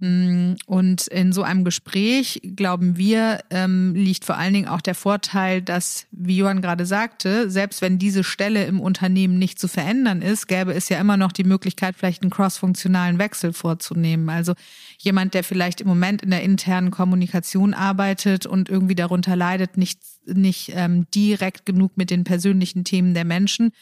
Mm, 0.00 0.52
und 0.66 1.08
in 1.08 1.32
so 1.32 1.42
einem 1.42 1.64
Gespräch, 1.64 2.40
glauben 2.54 2.96
wir, 2.96 3.40
ähm, 3.50 3.94
liegt 3.96 4.24
vor 4.24 4.36
allen 4.36 4.54
Dingen 4.54 4.68
auch 4.68 4.80
der 4.80 4.94
Vorteil, 4.94 5.60
dass, 5.60 6.06
wie 6.12 6.36
Johann 6.36 6.62
gerade 6.62 6.86
sagte, 6.86 7.50
selbst 7.50 7.82
wenn 7.82 7.98
diese 7.98 8.22
Stelle 8.22 8.64
im 8.66 8.78
Unternehmen 8.78 9.40
nicht 9.40 9.58
zu 9.58 9.66
verändern 9.66 10.22
ist, 10.22 10.46
gäbe 10.46 10.72
es 10.72 10.88
ja 10.88 11.00
immer 11.00 11.16
noch 11.16 11.32
die 11.32 11.42
Möglichkeit, 11.42 11.96
vielleicht 11.96 12.22
einen 12.22 12.30
crossfunktionalen 12.30 13.18
Wechsel 13.18 13.52
vorzunehmen. 13.52 14.28
Also 14.28 14.54
jemand, 14.98 15.34
der 15.34 15.42
vielleicht 15.42 15.80
im 15.80 15.88
Moment 15.88 16.22
in 16.22 16.30
der 16.30 16.42
internen 16.42 16.92
Kommunikation 16.92 17.74
arbeitet 17.74 18.46
und 18.46 18.68
irgendwie 18.68 18.94
darunter 18.94 19.34
leidet, 19.34 19.76
nicht, 19.76 19.98
nicht 20.26 20.70
ähm, 20.74 21.06
direkt 21.12 21.66
genug 21.66 21.96
mit 21.96 22.10
den 22.10 22.22
persönlichen 22.22 22.84
Themen 22.84 23.14
der 23.14 23.24
Menschen 23.24 23.72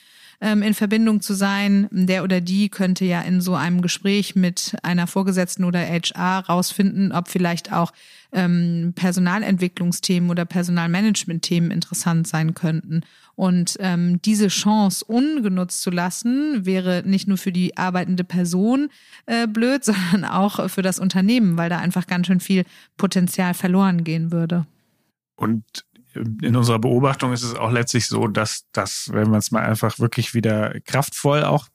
ähm, 0.40 0.62
in 0.62 0.74
Verbindung 0.74 1.20
zu 1.20 1.34
sein. 1.34 1.88
Der 1.90 2.24
oder 2.24 2.40
die 2.40 2.68
könnte 2.68 3.04
ja 3.04 3.20
in 3.20 3.40
so 3.40 3.54
einem 3.54 3.82
Gespräch 3.82 4.34
mit 4.34 4.76
einer 4.82 5.06
Vorgesetzten 5.06 5.64
oder 5.64 5.80
HR 5.80 6.46
rausfinden, 6.46 7.12
ob 7.12 7.28
vielleicht 7.28 7.72
auch 7.72 7.92
ähm, 8.32 8.92
Personalentwicklungsthemen 8.94 10.30
oder 10.30 10.44
Personalmanagementthemen 10.44 11.70
interessant 11.70 12.26
sein 12.26 12.54
könnten. 12.54 13.02
Und 13.34 13.76
ähm, 13.80 14.20
diese 14.22 14.48
Chance 14.48 15.04
ungenutzt 15.04 15.82
zu 15.82 15.90
lassen, 15.90 16.64
wäre 16.64 17.02
nicht 17.04 17.28
nur 17.28 17.36
für 17.36 17.52
die 17.52 17.76
arbeitende 17.76 18.24
Person 18.24 18.88
äh, 19.26 19.46
blöd, 19.46 19.84
sondern 19.84 20.24
auch 20.24 20.68
für 20.70 20.82
das 20.82 20.98
Unternehmen, 20.98 21.56
weil 21.56 21.70
da 21.70 21.78
einfach 21.78 22.06
ganz 22.06 22.26
schön 22.26 22.40
viel 22.40 22.64
Potenzial 22.96 23.54
verloren 23.54 24.04
gehen 24.04 24.32
würde. 24.32 24.66
Und 25.36 25.84
in 26.42 26.56
unserer 26.56 26.78
Beobachtung 26.78 27.32
ist 27.32 27.42
es 27.42 27.54
auch 27.54 27.70
letztlich 27.70 28.06
so, 28.06 28.28
dass 28.28 28.64
das, 28.72 29.10
wenn 29.12 29.30
man 29.30 29.38
es 29.38 29.50
mal 29.50 29.62
einfach 29.62 29.98
wirklich 29.98 30.34
wieder 30.34 30.80
kraftvoll 30.80 31.44
auch 31.44 31.68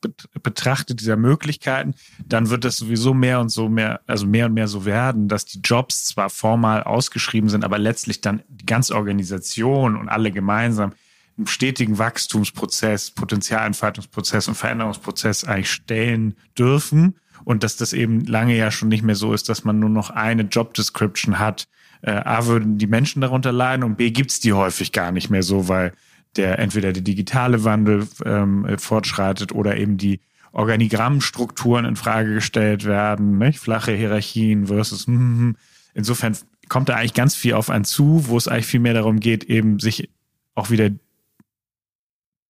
betrachtet, 0.43 0.99
dieser 0.99 1.17
Möglichkeiten, 1.17 1.95
dann 2.25 2.49
wird 2.49 2.65
es 2.65 2.77
sowieso 2.77 3.13
mehr 3.13 3.39
und 3.39 3.49
so 3.49 3.69
mehr, 3.69 4.01
also 4.07 4.25
mehr 4.25 4.47
und 4.47 4.53
mehr 4.53 4.67
so 4.67 4.85
werden, 4.85 5.27
dass 5.27 5.45
die 5.45 5.59
Jobs 5.59 6.05
zwar 6.05 6.29
formal 6.29 6.83
ausgeschrieben 6.83 7.49
sind, 7.49 7.63
aber 7.63 7.77
letztlich 7.77 8.21
dann 8.21 8.41
die 8.47 8.65
ganze 8.65 8.95
Organisation 8.95 9.95
und 9.95 10.09
alle 10.09 10.31
gemeinsam 10.31 10.93
im 11.37 11.47
stetigen 11.47 11.97
Wachstumsprozess, 11.97 13.11
Potenzialentfaltungsprozess 13.11 14.47
und 14.47 14.55
Veränderungsprozess 14.55 15.43
eigentlich 15.43 15.71
stellen 15.71 16.35
dürfen. 16.57 17.15
Und 17.43 17.63
dass 17.63 17.75
das 17.75 17.93
eben 17.93 18.25
lange 18.25 18.55
ja 18.55 18.69
schon 18.69 18.89
nicht 18.89 19.03
mehr 19.03 19.15
so 19.15 19.33
ist, 19.33 19.49
dass 19.49 19.63
man 19.63 19.79
nur 19.79 19.89
noch 19.89 20.11
eine 20.11 20.43
Job 20.43 20.75
Description 20.75 21.39
hat, 21.39 21.67
äh, 22.01 22.11
A, 22.11 22.45
würden 22.45 22.77
die 22.77 22.87
Menschen 22.87 23.21
darunter 23.21 23.51
leiden 23.51 23.83
und 23.83 23.95
B, 23.97 24.11
gibt's 24.11 24.39
die 24.39 24.53
häufig 24.53 24.91
gar 24.91 25.11
nicht 25.11 25.29
mehr 25.29 25.43
so, 25.43 25.67
weil 25.67 25.93
der 26.35 26.59
entweder 26.59 26.93
der 26.93 27.01
digitale 27.03 27.63
Wandel 27.63 28.07
ähm, 28.25 28.65
fortschreitet 28.77 29.51
oder 29.51 29.77
eben 29.77 29.97
die 29.97 30.21
Organigrammstrukturen 30.53 31.85
in 31.85 31.95
Frage 31.95 32.33
gestellt 32.33 32.85
werden, 32.85 33.37
nicht? 33.37 33.59
flache 33.59 33.93
Hierarchien 33.93 34.67
versus 34.67 35.07
hm, 35.07 35.17
hm. 35.17 35.55
insofern 35.93 36.37
kommt 36.67 36.89
da 36.89 36.95
eigentlich 36.95 37.13
ganz 37.13 37.35
viel 37.35 37.53
auf 37.53 37.69
einen 37.69 37.85
zu, 37.85 38.27
wo 38.27 38.37
es 38.37 38.47
eigentlich 38.47 38.65
viel 38.65 38.79
mehr 38.79 38.93
darum 38.93 39.19
geht, 39.19 39.43
eben 39.45 39.79
sich 39.79 40.09
auch 40.55 40.69
wieder 40.69 40.89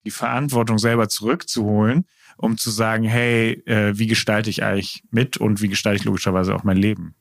die 0.06 0.12
Verantwortung 0.12 0.78
selber 0.80 1.10
zurückzuholen, 1.10 2.06
um 2.38 2.58
zu 2.58 2.70
sagen, 2.72 3.04
hey, 3.04 3.54
äh, 3.66 3.98
wie 3.98 4.08
gestalte 4.08 4.50
ich 4.50 4.64
eigentlich 4.64 5.04
mit 5.12 5.38
und 5.38 5.62
wie 5.62 5.70
gestalte 5.70 6.00
ich 6.00 6.06
logischerweise 6.06 6.56
auch 6.56 6.64
mein 6.64 6.78
Leben? 6.78 7.16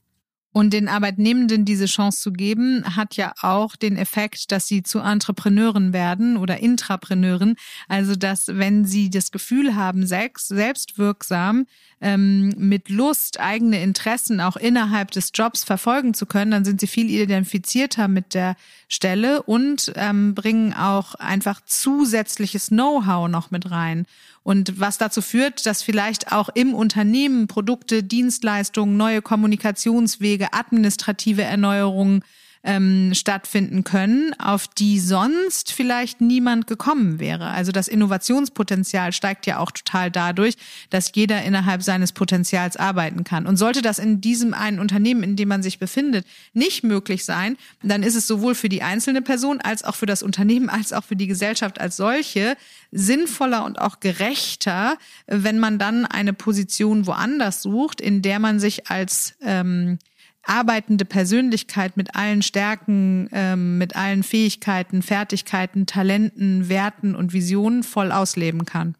Und 0.52 0.72
den 0.72 0.88
Arbeitnehmenden 0.88 1.64
diese 1.64 1.86
Chance 1.86 2.22
zu 2.22 2.32
geben, 2.32 2.84
hat 2.96 3.16
ja 3.16 3.32
auch 3.40 3.76
den 3.76 3.96
Effekt, 3.96 4.50
dass 4.50 4.66
sie 4.66 4.82
zu 4.82 4.98
Entrepreneuren 4.98 5.92
werden 5.92 6.36
oder 6.36 6.58
Intrapreneuren. 6.58 7.54
Also, 7.86 8.16
dass 8.16 8.48
wenn 8.48 8.84
sie 8.84 9.10
das 9.10 9.30
Gefühl 9.30 9.76
haben, 9.76 10.06
selbst, 10.06 10.48
selbstwirksam 10.48 11.66
ähm, 12.00 12.52
mit 12.56 12.88
Lust 12.88 13.38
eigene 13.38 13.80
Interessen 13.82 14.40
auch 14.40 14.56
innerhalb 14.56 15.12
des 15.12 15.30
Jobs 15.34 15.62
verfolgen 15.62 16.14
zu 16.14 16.26
können, 16.26 16.50
dann 16.50 16.64
sind 16.64 16.80
sie 16.80 16.88
viel 16.88 17.10
identifizierter 17.10 18.08
mit 18.08 18.34
der 18.34 18.56
Stelle 18.88 19.42
und 19.42 19.92
ähm, 19.94 20.34
bringen 20.34 20.72
auch 20.72 21.14
einfach 21.14 21.60
zusätzliches 21.64 22.68
Know-how 22.68 23.28
noch 23.28 23.52
mit 23.52 23.70
rein. 23.70 24.06
Und 24.42 24.80
was 24.80 24.96
dazu 24.98 25.20
führt, 25.20 25.66
dass 25.66 25.82
vielleicht 25.82 26.32
auch 26.32 26.48
im 26.54 26.74
Unternehmen 26.74 27.46
Produkte, 27.46 28.02
Dienstleistungen, 28.02 28.96
neue 28.96 29.20
Kommunikationswege, 29.20 30.52
administrative 30.52 31.42
Erneuerungen 31.42 32.24
ähm, 32.62 33.12
stattfinden 33.14 33.84
können, 33.84 34.34
auf 34.38 34.68
die 34.68 35.00
sonst 35.00 35.72
vielleicht 35.72 36.20
niemand 36.20 36.66
gekommen 36.66 37.18
wäre. 37.18 37.46
Also 37.48 37.72
das 37.72 37.88
Innovationspotenzial 37.88 39.12
steigt 39.12 39.46
ja 39.46 39.58
auch 39.58 39.70
total 39.70 40.10
dadurch, 40.10 40.56
dass 40.90 41.10
jeder 41.14 41.42
innerhalb 41.42 41.82
seines 41.82 42.12
Potenzials 42.12 42.76
arbeiten 42.76 43.24
kann. 43.24 43.46
Und 43.46 43.56
sollte 43.56 43.80
das 43.80 43.98
in 43.98 44.20
diesem 44.20 44.52
einen 44.52 44.78
Unternehmen, 44.78 45.22
in 45.22 45.36
dem 45.36 45.48
man 45.48 45.62
sich 45.62 45.78
befindet, 45.78 46.26
nicht 46.52 46.84
möglich 46.84 47.24
sein, 47.24 47.56
dann 47.82 48.02
ist 48.02 48.14
es 48.14 48.26
sowohl 48.26 48.54
für 48.54 48.68
die 48.68 48.82
einzelne 48.82 49.22
Person 49.22 49.60
als 49.60 49.82
auch 49.82 49.94
für 49.94 50.06
das 50.06 50.22
Unternehmen 50.22 50.68
als 50.68 50.92
auch 50.92 51.04
für 51.04 51.16
die 51.16 51.26
Gesellschaft 51.26 51.80
als 51.80 51.96
solche 51.96 52.56
sinnvoller 52.92 53.64
und 53.64 53.78
auch 53.80 54.00
gerechter, 54.00 54.98
wenn 55.26 55.58
man 55.58 55.78
dann 55.78 56.04
eine 56.04 56.32
Position 56.32 57.06
woanders 57.06 57.62
sucht, 57.62 58.00
in 58.00 58.20
der 58.20 58.38
man 58.38 58.60
sich 58.60 58.88
als 58.88 59.34
ähm, 59.42 59.98
arbeitende 60.42 61.04
Persönlichkeit 61.04 61.96
mit 61.96 62.14
allen 62.16 62.42
Stärken, 62.42 63.28
ähm, 63.32 63.78
mit 63.78 63.96
allen 63.96 64.22
Fähigkeiten, 64.22 65.02
Fertigkeiten, 65.02 65.86
Talenten, 65.86 66.68
Werten 66.68 67.14
und 67.14 67.32
Visionen 67.32 67.82
voll 67.82 68.12
ausleben 68.12 68.64
kann. 68.64 68.94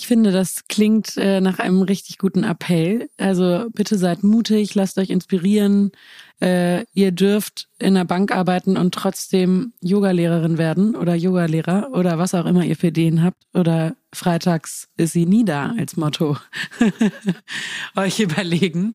Ich 0.00 0.06
finde, 0.06 0.32
das 0.32 0.66
klingt 0.66 1.18
äh, 1.18 1.42
nach 1.42 1.58
einem 1.58 1.82
richtig 1.82 2.16
guten 2.16 2.42
Appell. 2.42 3.10
Also 3.18 3.66
bitte 3.74 3.98
seid 3.98 4.22
mutig, 4.22 4.74
lasst 4.74 4.96
euch 4.96 5.10
inspirieren. 5.10 5.92
Äh, 6.40 6.86
ihr 6.94 7.12
dürft 7.12 7.68
in 7.78 7.92
der 7.92 8.06
Bank 8.06 8.34
arbeiten 8.34 8.78
und 8.78 8.94
trotzdem 8.94 9.74
Yogalehrerin 9.82 10.56
werden 10.56 10.96
oder 10.96 11.14
Yogalehrer 11.14 11.90
oder 11.92 12.16
was 12.16 12.32
auch 12.32 12.46
immer 12.46 12.64
ihr 12.64 12.76
für 12.76 12.86
Ideen 12.86 13.22
habt. 13.22 13.44
Oder 13.52 13.94
freitags 14.10 14.88
ist 14.96 15.12
sie 15.12 15.26
nie 15.26 15.44
da 15.44 15.74
als 15.78 15.98
Motto 15.98 16.38
euch 17.94 18.20
überlegen. 18.20 18.94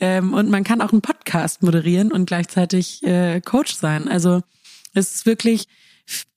Ähm, 0.00 0.32
und 0.32 0.48
man 0.48 0.64
kann 0.64 0.80
auch 0.80 0.92
einen 0.92 1.02
Podcast 1.02 1.62
moderieren 1.62 2.10
und 2.10 2.24
gleichzeitig 2.24 3.02
äh, 3.02 3.42
Coach 3.42 3.74
sein. 3.74 4.08
Also 4.08 4.40
es 4.94 5.16
ist 5.16 5.26
wirklich 5.26 5.68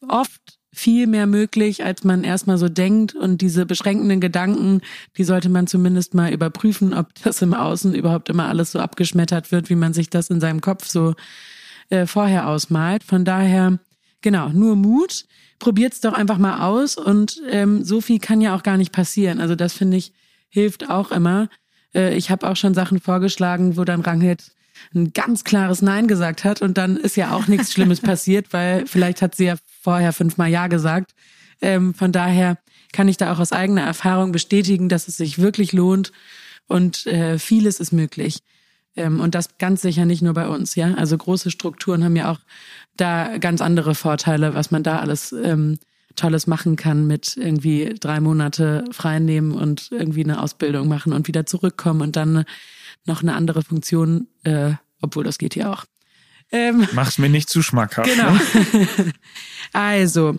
oft 0.06 0.59
viel 0.72 1.08
mehr 1.08 1.26
möglich, 1.26 1.84
als 1.84 2.04
man 2.04 2.24
erstmal 2.24 2.58
so 2.58 2.70
denkt. 2.70 3.16
Und 3.16 3.42
diese 3.42 3.66
beschränkenden 3.66 4.20
Gedanken, 4.20 4.82
die 5.18 5.24
sollte 5.24 5.50
man 5.50 5.68
zumindest 5.68 6.14
mal 6.14 6.32
überprüfen, 6.32 6.94
ob 6.94 7.08
das 7.24 7.42
im 7.42 7.54
Außen 7.54 7.94
überhaupt 7.96 8.30
immer 8.30 8.48
alles 8.48 8.72
so 8.72 8.80
abgeschmettert 8.80 9.52
wird, 9.52 9.70
wie 9.70 9.76
man 9.76 9.94
sich 9.94 10.10
das 10.10 10.30
in 10.30 10.40
seinem 10.40 10.62
Kopf 10.62 10.88
so 10.88 11.16
äh, 11.90 12.06
vorher 12.06 12.48
ausmalt. 12.48 13.04
Von 13.04 13.26
daher, 13.26 13.80
genau, 14.22 14.50
nur 14.50 14.76
Mut. 14.76 15.26
Probiert's 15.58 16.00
doch 16.00 16.14
einfach 16.14 16.38
mal 16.38 16.66
aus 16.66 16.96
und 16.96 17.42
ähm, 17.50 17.84
so 17.84 18.00
viel 18.00 18.20
kann 18.20 18.40
ja 18.40 18.56
auch 18.56 18.64
gar 18.64 18.78
nicht 18.78 18.94
passieren. 18.94 19.42
Also 19.42 19.56
das 19.56 19.74
finde 19.74 19.98
ich 19.98 20.14
hilft 20.50 20.90
auch 20.90 21.12
immer. 21.12 21.50
Äh, 21.94 22.16
ich 22.16 22.32
habe 22.32 22.48
auch 22.50 22.56
schon 22.56 22.74
Sachen 22.74 23.00
vorgeschlagen, 23.00 23.78
wo 23.78 23.84
dann 23.84 24.02
Rangit 24.02 24.52
ein 24.96 25.12
ganz 25.14 25.44
klares 25.44 25.82
Nein 25.82 26.08
gesagt 26.08 26.44
hat 26.44 26.62
und 26.62 26.78
dann 26.78 26.98
ist 26.98 27.18
ja 27.18 27.32
auch 27.32 27.48
nichts 27.48 27.74
Schlimmes 27.74 28.00
passiert, 28.02 28.54
weil 28.54 28.88
vielleicht 28.88 29.22
hat 29.22 29.36
sie 29.36 29.46
ja 29.46 29.56
vorher 29.82 30.14
fünfmal 30.14 30.50
Ja 30.50 30.68
gesagt. 30.68 31.12
Ähm, 31.62 31.94
von 31.94 32.12
daher 32.12 32.58
kann 32.92 33.08
ich 33.08 33.18
da 33.18 33.32
auch 33.34 33.40
aus 33.40 33.52
eigener 33.52 33.82
Erfahrung 33.82 34.32
bestätigen, 34.32 34.90
dass 34.90 35.08
es 35.08 35.18
sich 35.18 35.40
wirklich 35.40 35.74
lohnt 35.74 36.12
und 36.68 37.06
äh, 37.08 37.38
vieles 37.38 37.80
ist 37.80 37.92
möglich. 37.92 38.40
Ähm, 38.96 39.20
und 39.20 39.36
das 39.36 39.58
ganz 39.58 39.82
sicher 39.82 40.06
nicht 40.06 40.22
nur 40.22 40.34
bei 40.34 40.48
uns, 40.48 40.76
ja. 40.76 40.94
Also 40.96 41.18
große 41.18 41.52
Strukturen 41.52 42.04
haben 42.04 42.16
ja 42.16 42.32
auch 42.32 42.40
da 42.98 43.38
ganz 43.38 43.62
andere 43.62 43.96
Vorteile, 43.96 44.54
was 44.54 44.72
man 44.72 44.84
da 44.84 45.00
alles 45.00 45.32
ähm, 45.32 45.78
Tolles 46.16 46.48
machen 46.48 46.76
kann 46.76 47.08
mit 47.08 47.38
irgendwie 47.38 47.96
drei 48.00 48.20
Monate 48.20 48.84
frei 48.92 49.20
nehmen 49.20 49.54
und 49.54 49.90
irgendwie 49.92 50.24
eine 50.24 50.42
Ausbildung 50.42 50.88
machen 50.88 51.14
und 51.14 51.28
wieder 51.28 51.46
zurückkommen 51.46 52.02
und 52.02 52.16
dann 52.16 52.46
noch 53.06 53.22
eine 53.22 53.36
andere 53.36 53.62
Funktion, 53.62 54.28
äh, 54.44 54.74
obwohl 55.02 55.24
das 55.24 55.38
geht 55.38 55.56
ja 55.56 55.72
auch. 55.72 55.86
Ähm, 56.52 56.88
Mach's 56.94 57.18
mir 57.18 57.30
nicht 57.30 57.50
zu 57.50 57.62
schmackhaft. 57.62 58.10
Genau. 58.10 58.32
Ne? 58.32 59.14
also, 59.74 60.36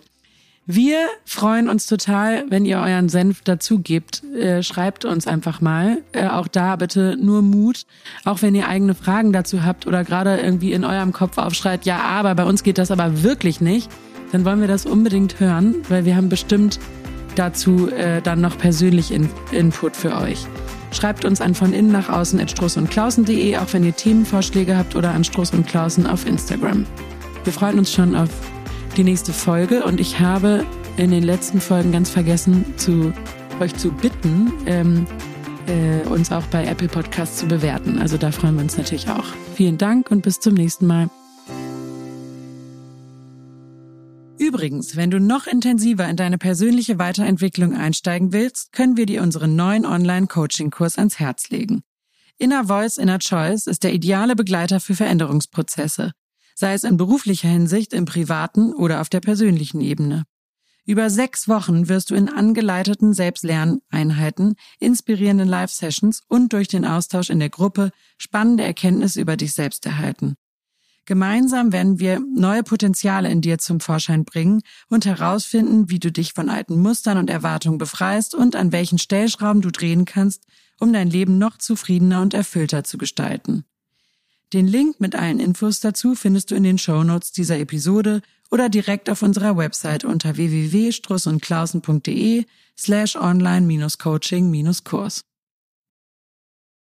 wir 0.66 1.08
freuen 1.24 1.68
uns 1.68 1.86
total, 1.86 2.44
wenn 2.48 2.64
ihr 2.64 2.78
euren 2.78 3.08
Senf 3.08 3.42
dazu 3.42 3.80
gebt. 3.80 4.22
Äh, 4.34 4.62
schreibt 4.62 5.04
uns 5.04 5.26
einfach 5.26 5.60
mal. 5.60 5.98
Äh, 6.12 6.28
auch 6.28 6.46
da 6.46 6.76
bitte 6.76 7.16
nur 7.20 7.42
Mut. 7.42 7.86
Auch 8.24 8.42
wenn 8.42 8.54
ihr 8.54 8.68
eigene 8.68 8.94
Fragen 8.94 9.32
dazu 9.32 9.64
habt 9.64 9.86
oder 9.86 10.04
gerade 10.04 10.38
irgendwie 10.38 10.72
in 10.72 10.84
eurem 10.84 11.12
Kopf 11.12 11.38
aufschreit, 11.38 11.86
ja, 11.86 11.98
aber 12.00 12.34
bei 12.34 12.44
uns 12.44 12.62
geht 12.62 12.78
das 12.78 12.90
aber 12.90 13.22
wirklich 13.22 13.60
nicht, 13.60 13.90
dann 14.32 14.44
wollen 14.44 14.60
wir 14.60 14.68
das 14.68 14.86
unbedingt 14.86 15.40
hören, 15.40 15.76
weil 15.88 16.04
wir 16.04 16.14
haben 16.14 16.28
bestimmt 16.28 16.78
dazu 17.34 17.88
äh, 17.90 18.22
dann 18.22 18.40
noch 18.40 18.56
persönlich 18.56 19.10
in 19.10 19.28
Input 19.50 19.96
für 19.96 20.16
euch. 20.16 20.46
Schreibt 20.92 21.24
uns 21.24 21.40
an 21.40 21.54
von 21.54 21.72
innen 21.72 21.92
nach 21.92 22.08
außen 22.08 22.40
at 22.40 22.50
struss 22.50 22.76
und 22.76 22.90
klausen.de, 22.90 23.56
auch 23.56 23.72
wenn 23.72 23.84
ihr 23.84 23.94
Themenvorschläge 23.94 24.76
habt 24.76 24.96
oder 24.96 25.12
an 25.12 25.24
Struss 25.24 25.52
und 25.52 25.66
Klausen 25.66 26.06
auf 26.06 26.26
Instagram. 26.26 26.86
Wir 27.44 27.52
freuen 27.52 27.78
uns 27.78 27.92
schon 27.92 28.16
auf 28.16 28.30
die 28.96 29.04
nächste 29.04 29.32
Folge 29.32 29.84
und 29.84 30.00
ich 30.00 30.20
habe 30.20 30.64
in 30.96 31.10
den 31.10 31.22
letzten 31.22 31.60
Folgen 31.60 31.92
ganz 31.92 32.10
vergessen, 32.10 32.64
zu 32.76 33.12
euch 33.60 33.74
zu 33.76 33.90
bitten, 33.92 34.52
ähm, 34.66 35.06
äh, 35.66 36.06
uns 36.08 36.32
auch 36.32 36.44
bei 36.46 36.64
Apple 36.66 36.88
Podcasts 36.88 37.38
zu 37.38 37.46
bewerten. 37.46 37.98
Also 37.98 38.16
da 38.16 38.32
freuen 38.32 38.56
wir 38.56 38.62
uns 38.62 38.76
natürlich 38.76 39.08
auch. 39.08 39.24
Vielen 39.54 39.78
Dank 39.78 40.10
und 40.10 40.22
bis 40.22 40.40
zum 40.40 40.54
nächsten 40.54 40.86
Mal. 40.86 41.08
Übrigens, 44.40 44.96
wenn 44.96 45.10
du 45.10 45.20
noch 45.20 45.46
intensiver 45.46 46.08
in 46.08 46.16
deine 46.16 46.38
persönliche 46.38 46.98
Weiterentwicklung 46.98 47.76
einsteigen 47.76 48.32
willst, 48.32 48.72
können 48.72 48.96
wir 48.96 49.04
dir 49.04 49.22
unseren 49.22 49.54
neuen 49.54 49.84
Online-Coaching-Kurs 49.84 50.96
ans 50.96 51.18
Herz 51.18 51.50
legen. 51.50 51.82
Inner 52.38 52.64
Voice, 52.64 52.96
Inner 52.96 53.18
Choice 53.18 53.66
ist 53.66 53.84
der 53.84 53.92
ideale 53.92 54.34
Begleiter 54.34 54.80
für 54.80 54.94
Veränderungsprozesse, 54.94 56.12
sei 56.54 56.72
es 56.72 56.84
in 56.84 56.96
beruflicher 56.96 57.50
Hinsicht, 57.50 57.92
im 57.92 58.06
privaten 58.06 58.72
oder 58.72 59.02
auf 59.02 59.10
der 59.10 59.20
persönlichen 59.20 59.82
Ebene. 59.82 60.24
Über 60.86 61.10
sechs 61.10 61.46
Wochen 61.46 61.90
wirst 61.90 62.10
du 62.10 62.14
in 62.14 62.30
angeleiteten 62.30 63.12
Selbstlerneinheiten, 63.12 64.54
inspirierenden 64.78 65.48
Live-Sessions 65.48 66.22
und 66.28 66.54
durch 66.54 66.68
den 66.68 66.86
Austausch 66.86 67.28
in 67.28 67.40
der 67.40 67.50
Gruppe 67.50 67.90
spannende 68.16 68.64
Erkenntnisse 68.64 69.20
über 69.20 69.36
dich 69.36 69.52
selbst 69.52 69.84
erhalten. 69.84 70.36
Gemeinsam 71.06 71.72
werden 71.72 71.98
wir 71.98 72.20
neue 72.34 72.62
Potenziale 72.62 73.30
in 73.30 73.40
dir 73.40 73.56
zum 73.58 73.80
Vorschein 73.80 74.24
bringen 74.24 74.60
und 74.88 75.06
herausfinden, 75.06 75.90
wie 75.90 75.98
du 75.98 76.12
dich 76.12 76.34
von 76.34 76.48
alten 76.48 76.80
Mustern 76.80 77.18
und 77.18 77.28
Erwartungen 77.30 77.78
befreist 77.78 78.32
und 78.34 78.54
an 78.54 78.70
welchen 78.70 78.98
Stellschrauben 78.98 79.62
du 79.62 79.70
drehen 79.70 80.04
kannst, 80.04 80.44
um 80.78 80.92
dein 80.92 81.10
Leben 81.10 81.38
noch 81.38 81.58
zufriedener 81.58 82.22
und 82.22 82.34
erfüllter 82.34 82.84
zu 82.84 82.98
gestalten. 82.98 83.64
Den 84.52 84.66
Link 84.66 85.00
mit 85.00 85.14
allen 85.14 85.38
Infos 85.38 85.78
dazu 85.80 86.16
findest 86.16 86.50
du 86.50 86.56
in 86.56 86.64
den 86.64 86.78
Show 86.78 87.04
Notes 87.04 87.32
dieser 87.32 87.58
Episode 87.58 88.20
oder 88.50 88.68
direkt 88.68 89.08
auf 89.08 89.22
unserer 89.22 89.56
Website 89.56 90.04
unter 90.04 90.36
www.strussundklausen.de 90.36 92.44
slash 92.76 93.16
online-coaching-kurs. 93.16 95.22